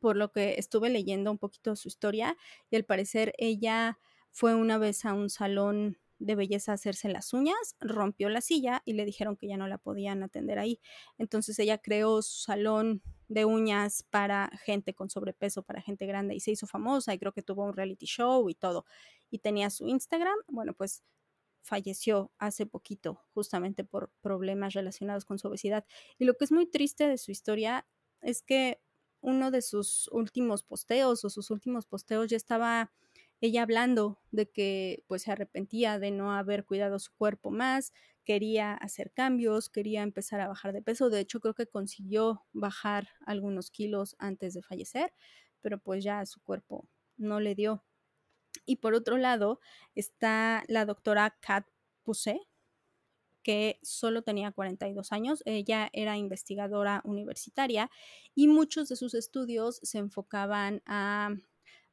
por 0.00 0.16
lo 0.16 0.32
que 0.32 0.56
estuve 0.58 0.90
leyendo 0.90 1.30
un 1.30 1.38
poquito 1.38 1.76
su 1.76 1.88
historia 1.88 2.36
y 2.70 2.76
al 2.76 2.84
parecer 2.84 3.32
ella 3.38 3.98
fue 4.32 4.54
una 4.54 4.78
vez 4.78 5.04
a 5.04 5.14
un 5.14 5.30
salón 5.30 5.98
de 6.18 6.34
belleza 6.34 6.72
hacerse 6.72 7.08
las 7.08 7.32
uñas, 7.32 7.76
rompió 7.80 8.28
la 8.28 8.40
silla 8.40 8.82
y 8.84 8.94
le 8.94 9.04
dijeron 9.04 9.36
que 9.36 9.48
ya 9.48 9.56
no 9.56 9.68
la 9.68 9.78
podían 9.78 10.22
atender 10.22 10.58
ahí. 10.58 10.80
Entonces 11.16 11.58
ella 11.58 11.78
creó 11.78 12.22
su 12.22 12.40
salón 12.42 13.02
de 13.28 13.44
uñas 13.44 14.04
para 14.10 14.50
gente 14.64 14.94
con 14.94 15.10
sobrepeso, 15.10 15.62
para 15.62 15.82
gente 15.82 16.06
grande 16.06 16.34
y 16.34 16.40
se 16.40 16.50
hizo 16.50 16.66
famosa 16.66 17.14
y 17.14 17.18
creo 17.18 17.32
que 17.32 17.42
tuvo 17.42 17.64
un 17.64 17.74
reality 17.74 18.06
show 18.06 18.48
y 18.48 18.54
todo. 18.54 18.84
Y 19.30 19.38
tenía 19.38 19.70
su 19.70 19.86
Instagram, 19.86 20.36
bueno, 20.48 20.74
pues 20.74 21.04
falleció 21.62 22.32
hace 22.38 22.66
poquito 22.66 23.20
justamente 23.34 23.84
por 23.84 24.10
problemas 24.20 24.72
relacionados 24.74 25.24
con 25.24 25.38
su 25.38 25.48
obesidad. 25.48 25.84
Y 26.18 26.24
lo 26.24 26.34
que 26.34 26.44
es 26.44 26.52
muy 26.52 26.66
triste 26.66 27.06
de 27.06 27.18
su 27.18 27.30
historia 27.30 27.86
es 28.22 28.42
que 28.42 28.80
uno 29.20 29.50
de 29.50 29.62
sus 29.62 30.08
últimos 30.12 30.62
posteos 30.62 31.24
o 31.24 31.30
sus 31.30 31.50
últimos 31.50 31.86
posteos 31.86 32.28
ya 32.28 32.36
estaba 32.36 32.92
ella 33.40 33.62
hablando 33.62 34.20
de 34.30 34.50
que 34.50 35.04
pues 35.06 35.22
se 35.22 35.32
arrepentía 35.32 35.98
de 35.98 36.10
no 36.10 36.32
haber 36.32 36.64
cuidado 36.64 36.98
su 36.98 37.12
cuerpo 37.14 37.50
más, 37.50 37.92
quería 38.24 38.74
hacer 38.74 39.12
cambios, 39.12 39.70
quería 39.70 40.02
empezar 40.02 40.40
a 40.40 40.48
bajar 40.48 40.72
de 40.72 40.82
peso, 40.82 41.08
de 41.10 41.20
hecho 41.20 41.40
creo 41.40 41.54
que 41.54 41.66
consiguió 41.66 42.44
bajar 42.52 43.08
algunos 43.24 43.70
kilos 43.70 44.16
antes 44.18 44.54
de 44.54 44.62
fallecer, 44.62 45.14
pero 45.60 45.78
pues 45.78 46.04
ya 46.04 46.24
su 46.26 46.42
cuerpo 46.42 46.88
no 47.16 47.40
le 47.40 47.54
dio. 47.54 47.84
Y 48.66 48.76
por 48.76 48.94
otro 48.94 49.16
lado 49.16 49.60
está 49.94 50.62
la 50.68 50.84
doctora 50.84 51.38
Kat 51.40 51.66
Pusey, 52.02 52.40
que 53.42 53.78
solo 53.82 54.22
tenía 54.22 54.52
42 54.52 55.12
años. 55.12 55.42
Ella 55.46 55.88
era 55.92 56.18
investigadora 56.18 57.00
universitaria 57.04 57.90
y 58.34 58.48
muchos 58.48 58.88
de 58.88 58.96
sus 58.96 59.14
estudios 59.14 59.80
se 59.82 59.98
enfocaban 59.98 60.82
a 60.84 61.30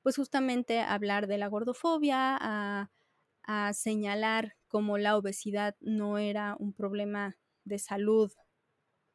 pues 0.06 0.18
justamente 0.18 0.82
hablar 0.82 1.26
de 1.26 1.40
la 1.40 1.48
gordofobia, 1.48 2.38
a, 2.40 3.74
señalar 3.74 4.56
cómo 4.68 5.00
la 5.00 5.18
obesidad 5.18 5.76
no 5.80 6.20
era 6.20 6.56
un 6.60 6.74
problema 6.74 7.38
de 7.64 7.80
salud, 7.80 8.32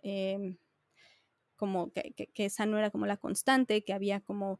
em, 0.02 0.58
como 1.54 1.92
que, 1.92 2.12
esa 2.34 2.66
no 2.66 2.76
era 2.76 2.90
como 2.90 3.06
la 3.06 3.18
constante, 3.18 3.84
que 3.84 3.92
había 3.92 4.20
como 4.20 4.58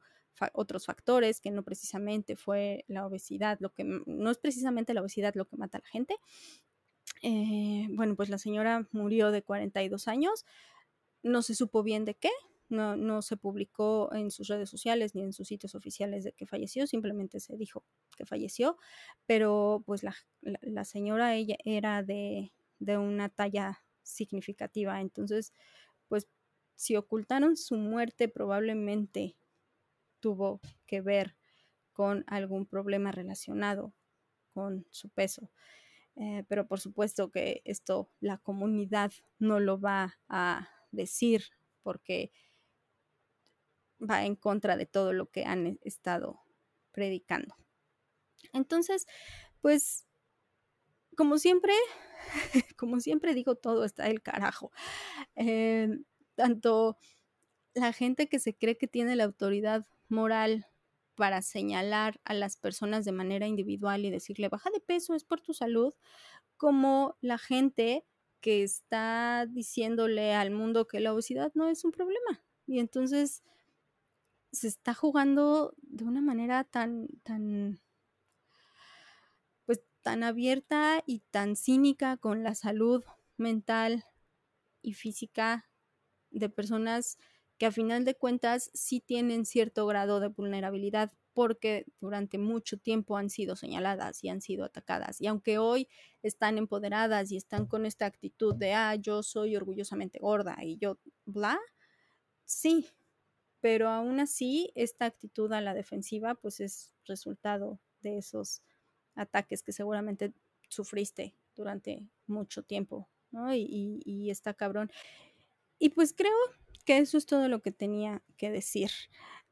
otros 0.53 0.87
factores, 0.87 1.41
que 1.41 1.51
no 1.51 1.65
precisamente 1.65 2.37
fue 2.37 2.85
la 2.87 3.07
obesidad, 3.07 3.59
lo 3.59 3.75
que 3.75 3.83
no 3.83 4.31
es 4.31 4.39
precisamente 4.39 4.95
la 4.95 5.01
obesidad 5.01 5.35
lo 5.35 5.49
que 5.49 5.57
mata 5.57 5.79
a 5.79 5.81
la 5.81 5.89
gente. 5.89 6.17
Eh, 7.23 7.89
bueno, 7.91 8.15
pues 8.15 8.29
la 8.29 8.39
señora 8.39 8.87
murió 8.93 9.33
de 9.33 9.43
42 9.43 10.07
años, 10.07 10.47
no 11.25 11.43
se 11.43 11.57
supo 11.57 11.83
bien 11.83 12.05
de 12.05 12.15
qué, 12.15 12.31
no, 12.71 13.23
se 13.23 13.37
publicó 13.37 14.11
en 14.15 14.31
sus 14.31 14.49
redes 14.49 14.71
sociales 14.71 15.15
ni 15.15 15.23
en 15.23 15.33
sus 15.33 15.49
sitios 15.49 15.75
oficiales 15.75 16.25
de 16.25 16.33
que 16.33 16.47
falleció, 16.47 16.87
simplemente 16.87 17.41
se 17.41 17.57
dijo 17.57 17.85
que 18.17 18.25
falleció, 18.25 18.79
pero 19.27 19.83
pues 19.87 20.03
la, 20.03 20.15
señora 20.85 21.35
ella 21.35 21.57
era 21.65 22.03
de, 22.03 22.53
de 22.79 22.97
una 22.97 23.29
talla 23.29 23.83
significativa, 24.03 25.01
entonces 25.01 25.53
pues 26.09 26.29
si 26.77 26.97
ocultaron 26.97 27.57
su 27.57 27.77
muerte 27.77 28.29
probablemente 28.29 29.37
tuvo 30.21 30.61
que 30.87 31.01
ver 31.01 31.37
con 31.93 32.25
algún 32.27 32.67
problema 32.67 33.13
relacionado 33.13 33.93
con 34.55 34.87
su 34.91 35.11
peso. 35.11 35.51
Eh, 36.17 36.45
pero 36.49 36.67
por 36.67 36.81
supuesto 36.81 37.31
que 37.31 37.63
esto 37.65 38.11
la 38.21 38.39
comunidad 38.39 39.13
no 39.39 39.61
lo 39.61 39.81
va 39.81 40.19
a 40.29 40.69
decir 40.91 41.45
porque 41.83 42.33
va 44.01 44.25
en 44.25 44.37
contra 44.37 44.77
de 44.77 44.87
todo 44.87 45.13
lo 45.13 45.31
que 45.31 45.45
han 45.45 45.79
estado 45.83 46.41
predicando. 46.93 47.55
Entonces, 48.53 49.07
pues, 49.61 50.07
como 51.17 51.39
siempre, 51.39 51.73
como 52.77 53.01
siempre 53.01 53.35
digo, 53.35 53.55
todo 53.55 53.85
está 53.85 54.05
del 54.05 54.23
carajo. 54.23 54.73
Em, 55.35 56.05
tanto 56.35 56.97
la 57.75 57.93
gente 57.93 58.29
que 58.29 58.39
se 58.39 58.57
cree 58.57 58.77
que 58.77 58.89
tiene 58.89 59.17
la 59.17 59.25
autoridad 59.25 59.87
moral 60.09 60.67
para 61.15 61.43
señalar 61.43 62.21
a 62.25 62.35
las 62.35 62.57
personas 62.57 63.05
de 63.05 63.13
manera 63.13 63.47
individual 63.47 64.05
y 64.05 64.11
decirle 64.11 64.49
baja 64.49 64.71
de 64.71 64.81
peso 64.81 65.15
es 65.15 65.25
por 65.25 65.41
tu 65.41 65.53
salud, 65.53 65.95
como 66.57 67.17
la 67.21 67.39
gente 67.39 68.07
que 68.41 68.63
está 68.63 69.47
diciéndole 69.47 70.35
al 70.35 70.51
mundo 70.51 70.87
que 70.87 71.01
la 71.01 71.13
obesidad 71.13 71.53
no 71.55 71.69
es 71.69 71.85
un 71.85 71.93
problema. 71.93 72.43
Y 72.67 72.79
entonces, 72.79 73.43
se 74.53 74.69
está 74.69 74.95
jugando 74.95 75.75
de 75.83 76.05
una 76.05 76.21
manera 76.21 76.65
tan, 76.65 77.09
tan, 77.23 77.81
pues 79.67 79.81
tan 80.03 80.23
abierta 80.23 81.03
y 81.07 81.21
tan 81.31 81.57
cínica 81.57 82.17
con 82.17 82.43
la 82.43 82.55
salud 82.55 83.05
mental 83.37 84.05
y 84.83 84.95
física 84.95 85.69
de 86.31 86.49
personas 86.49 87.19
que 87.59 87.67
a 87.67 87.73
final 87.73 88.05
de 88.05 88.15
cuentas 88.15 88.71
sí 88.73 89.01
tienen 89.01 89.45
cierto 89.45 89.87
grado 89.87 90.21
de 90.21 90.29
vulnerabilidad 90.29 91.13
porque 91.33 91.85
durante 92.01 92.39
mucho 92.39 92.79
tiempo 92.79 93.17
han 93.17 93.31
sido 93.31 93.55
señaladas 93.55 94.25
y 94.25 94.29
han 94.29 94.41
sido 94.41 94.65
atacadas. 94.65 95.21
Y 95.21 95.27
aunque 95.27 95.59
hoy 95.59 95.89
están 96.23 96.59
empoderadas 96.59 97.31
y 97.31 97.37
están 97.37 97.67
con 97.67 97.87
esta 97.87 98.07
actitud 98.07 98.55
de, 98.55 98.73
ah, 98.73 98.95
yo 98.95 99.23
soy 99.23 99.57
orgullosamente 99.57 100.19
gorda 100.19 100.57
y 100.63 100.77
yo, 100.79 100.99
bla, 101.25 101.59
sí, 102.45 102.87
pero 103.61 103.89
aún 103.89 104.21
así 104.21 104.73
esta 104.75 105.07
actitud 105.07 105.53
a 105.53 105.61
la 105.61 105.75
defensiva 105.75 106.35
pues 106.35 106.61
es 106.61 106.95
resultado 107.05 107.81
de 108.01 108.19
esos 108.19 108.63
ataques 109.15 109.63
que 109.63 109.73
seguramente 109.73 110.33
sufriste 110.69 111.35
durante 111.55 112.09
mucho 112.27 112.63
tiempo, 112.63 113.09
¿no? 113.31 113.55
Y, 113.55 114.31
está 114.31 114.55
cabrón. 114.55 114.91
Y 115.79 115.91
pues 115.91 116.13
creo 116.15 116.37
que 116.85 116.99
eso 116.99 117.19
es 117.19 117.27
todo 117.27 117.49
lo 117.49 117.61
que 117.61 117.73
tenía 117.73 118.23
que 118.37 118.51
decir. 118.51 118.91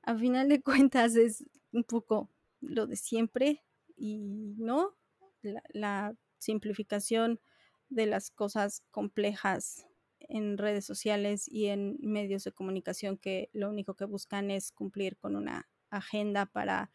A 0.02 0.16
final 0.16 0.48
de 0.48 0.62
cuentas 0.90 1.16
es 1.16 1.44
un 1.72 1.84
poco 1.84 2.30
lo 2.60 2.86
de 2.86 2.96
siempre 2.96 3.62
y 3.96 4.54
no 4.56 4.96
la 5.42 6.16
simplificación 6.38 7.40
de 7.88 8.06
las 8.06 8.30
cosas 8.30 8.82
complejas 8.90 9.87
en 10.28 10.58
redes 10.58 10.84
sociales 10.84 11.48
y 11.48 11.66
en 11.66 11.96
medios 12.00 12.44
de 12.44 12.52
comunicación 12.52 13.16
que 13.16 13.50
lo 13.52 13.68
único 13.70 13.94
que 13.94 14.04
buscan 14.04 14.50
es 14.50 14.72
cumplir 14.72 15.16
con 15.16 15.36
una 15.36 15.68
agenda 15.90 16.46
para 16.46 16.90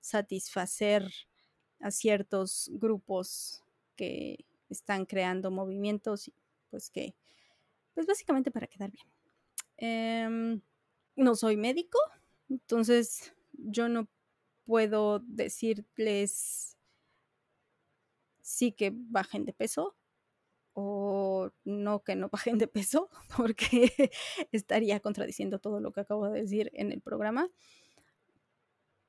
satisfacer 0.00 1.10
a 1.80 1.90
ciertos 1.90 2.70
grupos 2.74 3.64
que 3.96 4.46
están 4.68 5.04
creando 5.04 5.50
movimientos, 5.50 6.30
pues 6.70 6.90
que, 6.90 7.14
pues 7.94 8.06
básicamente 8.06 8.50
para 8.50 8.66
quedar 8.66 8.90
bien. 8.90 9.06
Em, 9.78 10.62
no 11.16 11.34
soy 11.34 11.56
médico, 11.56 11.98
entonces 12.48 13.34
yo 13.52 13.88
no 13.88 14.08
puedo 14.64 15.20
decirles 15.20 16.76
sí 18.40 18.72
que 18.72 18.92
bajen 18.94 19.44
de 19.44 19.52
peso 19.52 19.96
o 20.78 21.50
no 21.64 22.04
que 22.04 22.16
no 22.16 22.28
bajen 22.28 22.58
de 22.58 22.68
peso, 22.68 23.08
porque 23.36 24.12
estaría 24.52 25.00
contradiciendo 25.00 25.58
todo 25.58 25.80
lo 25.80 25.90
que 25.90 26.00
acabo 26.00 26.28
de 26.28 26.42
decir 26.42 26.70
en 26.74 26.92
el 26.92 27.00
programa. 27.00 27.48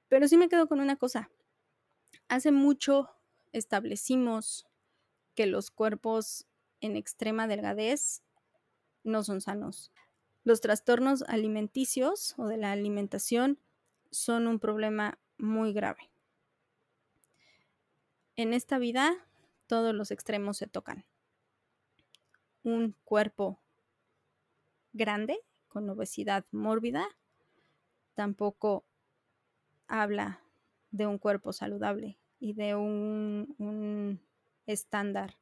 Pero 0.08 0.30
sí 0.30 0.38
me 0.38 0.48
quedo 0.48 0.70
con 0.70 0.80
una 0.80 0.96
cosa. 0.96 1.30
Hace 2.30 2.54
mucho 2.54 3.10
establecimos 3.52 4.66
que 5.36 5.46
los 5.46 5.70
cuerpos 5.70 6.48
en 6.80 6.96
extrema 6.96 7.48
delgadez 7.48 8.24
no 9.04 9.26
son 9.26 9.42
sanos. 9.42 9.92
Los 10.46 10.62
trastornos 10.62 11.24
alimenticios 11.24 12.34
o 12.38 12.48
de 12.48 12.56
la 12.56 12.72
alimentación 12.72 13.60
son 14.10 14.48
un 14.48 14.60
problema 14.60 15.20
muy 15.38 15.74
grave. 15.74 16.10
En 18.38 18.54
esta 18.54 18.78
vida 18.78 19.28
todos 19.68 19.94
los 19.94 20.12
extremos 20.12 20.56
se 20.56 20.68
tocan. 20.68 21.06
Un 22.64 22.96
cuerpo 23.04 23.60
grande 24.94 25.40
con 25.68 25.90
obesidad 25.90 26.46
mórbida 26.52 27.08
tampoco 28.14 28.86
habla 29.88 30.42
de 30.92 31.08
un 31.08 31.18
cuerpo 31.18 31.54
saludable 31.54 32.18
y 32.40 32.54
de 32.54 32.76
un, 32.76 33.56
un 33.58 34.22
estándar 34.66 35.38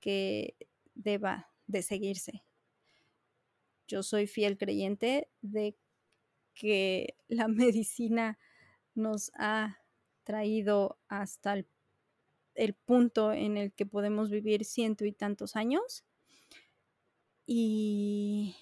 que 0.00 0.56
deba 0.94 1.50
de 1.66 1.82
seguirse. 1.82 2.42
Yo 3.88 4.02
soy 4.02 4.26
fiel 4.26 4.58
creyente 4.58 5.28
de 5.42 5.76
que 6.54 7.16
la 7.28 7.48
medicina 7.48 8.38
nos 8.94 9.30
ha 9.34 9.78
traído 10.24 10.98
hasta 11.08 11.52
el, 11.52 11.66
el, 12.54 12.74
punto 12.74 13.32
en 13.32 13.56
el 13.56 13.72
que 13.72 13.86
podemos 13.86 14.30
vivir 14.30 14.64
ciento 14.64 15.04
y 15.04 15.12
tantos 15.12 15.54
años. 15.54 16.04
Y, 17.46 18.56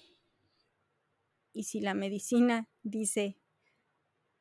y 1.53 1.63
si 1.63 1.81
la 1.81 1.93
medicina 1.93 2.69
dice 2.83 3.37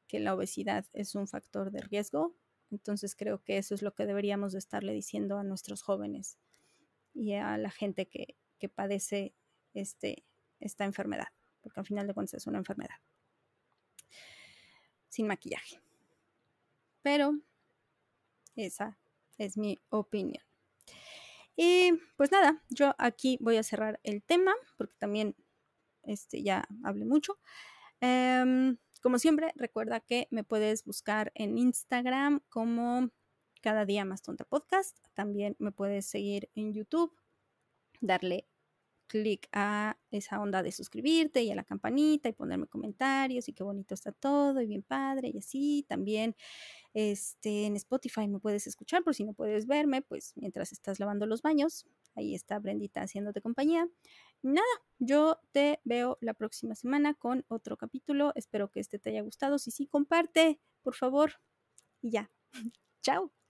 que 0.07 0.21
la 0.21 0.35
obesidad 0.35 0.87
es 0.93 1.15
un 1.15 1.27
factor 1.27 1.71
de 1.71 1.81
riesgo, 1.81 2.37
entonces 2.71 3.17
creo 3.17 3.43
que 3.43 3.57
eso 3.57 3.75
es 3.75 3.83
lo 3.83 3.95
que 3.95 4.07
deberíamos 4.07 4.53
de 4.53 4.59
estarle 4.59 4.93
diciendo 4.93 5.39
a 5.39 5.45
nuestros 5.45 5.83
jóvenes 5.83 6.39
y 7.15 7.35
a 7.35 7.57
la 7.57 7.71
gente 7.71 8.07
que, 8.07 8.37
que 8.59 8.69
padece 8.69 9.35
este, 9.73 10.25
esta 10.61 10.85
enfermedad, 10.85 11.29
porque 11.63 11.81
al 11.81 11.87
final 11.87 12.07
de 12.07 12.15
cuentas 12.15 12.35
es 12.35 12.47
una 12.47 12.59
enfermedad. 12.59 12.97
Sin 15.09 15.27
maquillaje. 15.27 15.81
Pero 17.03 17.39
esa 18.57 18.99
es 19.39 19.57
mi 19.57 19.81
opinión. 19.91 20.45
Y 21.57 21.93
pues 22.17 22.33
nada, 22.33 22.63
yo 22.69 22.95
aquí 22.99 23.39
voy 23.41 23.57
a 23.57 23.63
cerrar 23.63 24.01
el 24.03 24.23
tema, 24.23 24.55
porque 24.77 24.95
también 24.99 25.37
este, 26.03 26.43
ya 26.43 26.67
hablé 26.83 27.05
mucho. 27.05 27.39
Um, 28.01 28.77
como 29.03 29.19
siempre, 29.19 29.53
recuerda 29.57 30.01
que 30.01 30.29
me 30.31 30.45
puedes 30.45 30.85
buscar 30.85 31.31
en 31.35 31.59
Instagram 31.59 32.41
como 32.49 33.11
cada 33.61 33.85
día 33.85 34.05
más 34.05 34.23
tonta 34.23 34.45
podcast. 34.45 34.99
También 35.15 35.57
me 35.59 35.73
puedes 35.73 36.07
seguir 36.07 36.51
en 36.55 36.73
YouTube, 36.73 37.15
darle 38.01 38.49
clic 39.15 39.49
a 39.53 39.97
esa 40.11 40.41
onda 40.41 40.65
de 40.65 40.73
suscribirte 40.73 41.45
y 41.45 41.51
a 41.53 41.55
la 41.55 41.63
campanita 41.63 42.29
y 42.29 42.33
ponerme 42.33 42.67
comentarios 42.67 43.49
y 43.49 43.53
qué 43.53 43.63
bonito 43.63 43.95
está 43.95 44.11
todo 44.11 44.61
y 44.61 44.67
bien 44.67 44.83
padre 44.83 45.31
y 45.33 45.39
así. 45.39 45.87
También 45.89 46.35
este, 46.95 47.67
en 47.67 47.77
Spotify 47.77 48.27
me 48.27 48.41
puedes 48.41 48.67
escuchar 48.67 49.05
por 49.05 49.15
si 49.15 49.23
no 49.23 49.33
puedes 49.33 49.69
verme, 49.69 50.03
pues 50.03 50.33
mientras 50.35 50.73
estás 50.73 50.99
lavando 50.99 51.27
los 51.27 51.43
baños. 51.43 51.87
Ahí 52.17 52.35
está 52.35 52.59
Brendita 52.59 53.03
haciéndote 53.03 53.41
compañía. 53.41 53.89
Nada, 54.43 54.67
yo 54.99 55.39
te 55.53 55.79
veo 55.85 56.19
la 56.21 56.35
próxima 56.35 56.75
semana 56.75 57.15
con 57.15 57.45
otro 57.47 57.77
capítulo. 57.77 58.33
Espero 58.35 58.69
que 58.73 58.81
este 58.81 58.99
te 58.99 59.11
haya 59.11 59.23
gustado. 59.23 59.59
Si 59.61 59.71
sí, 59.71 59.87
comparte, 59.87 60.59
por 60.83 60.97
favor. 60.97 61.35
Y 62.03 62.11
ya. 62.11 62.33
Chao. 63.01 63.44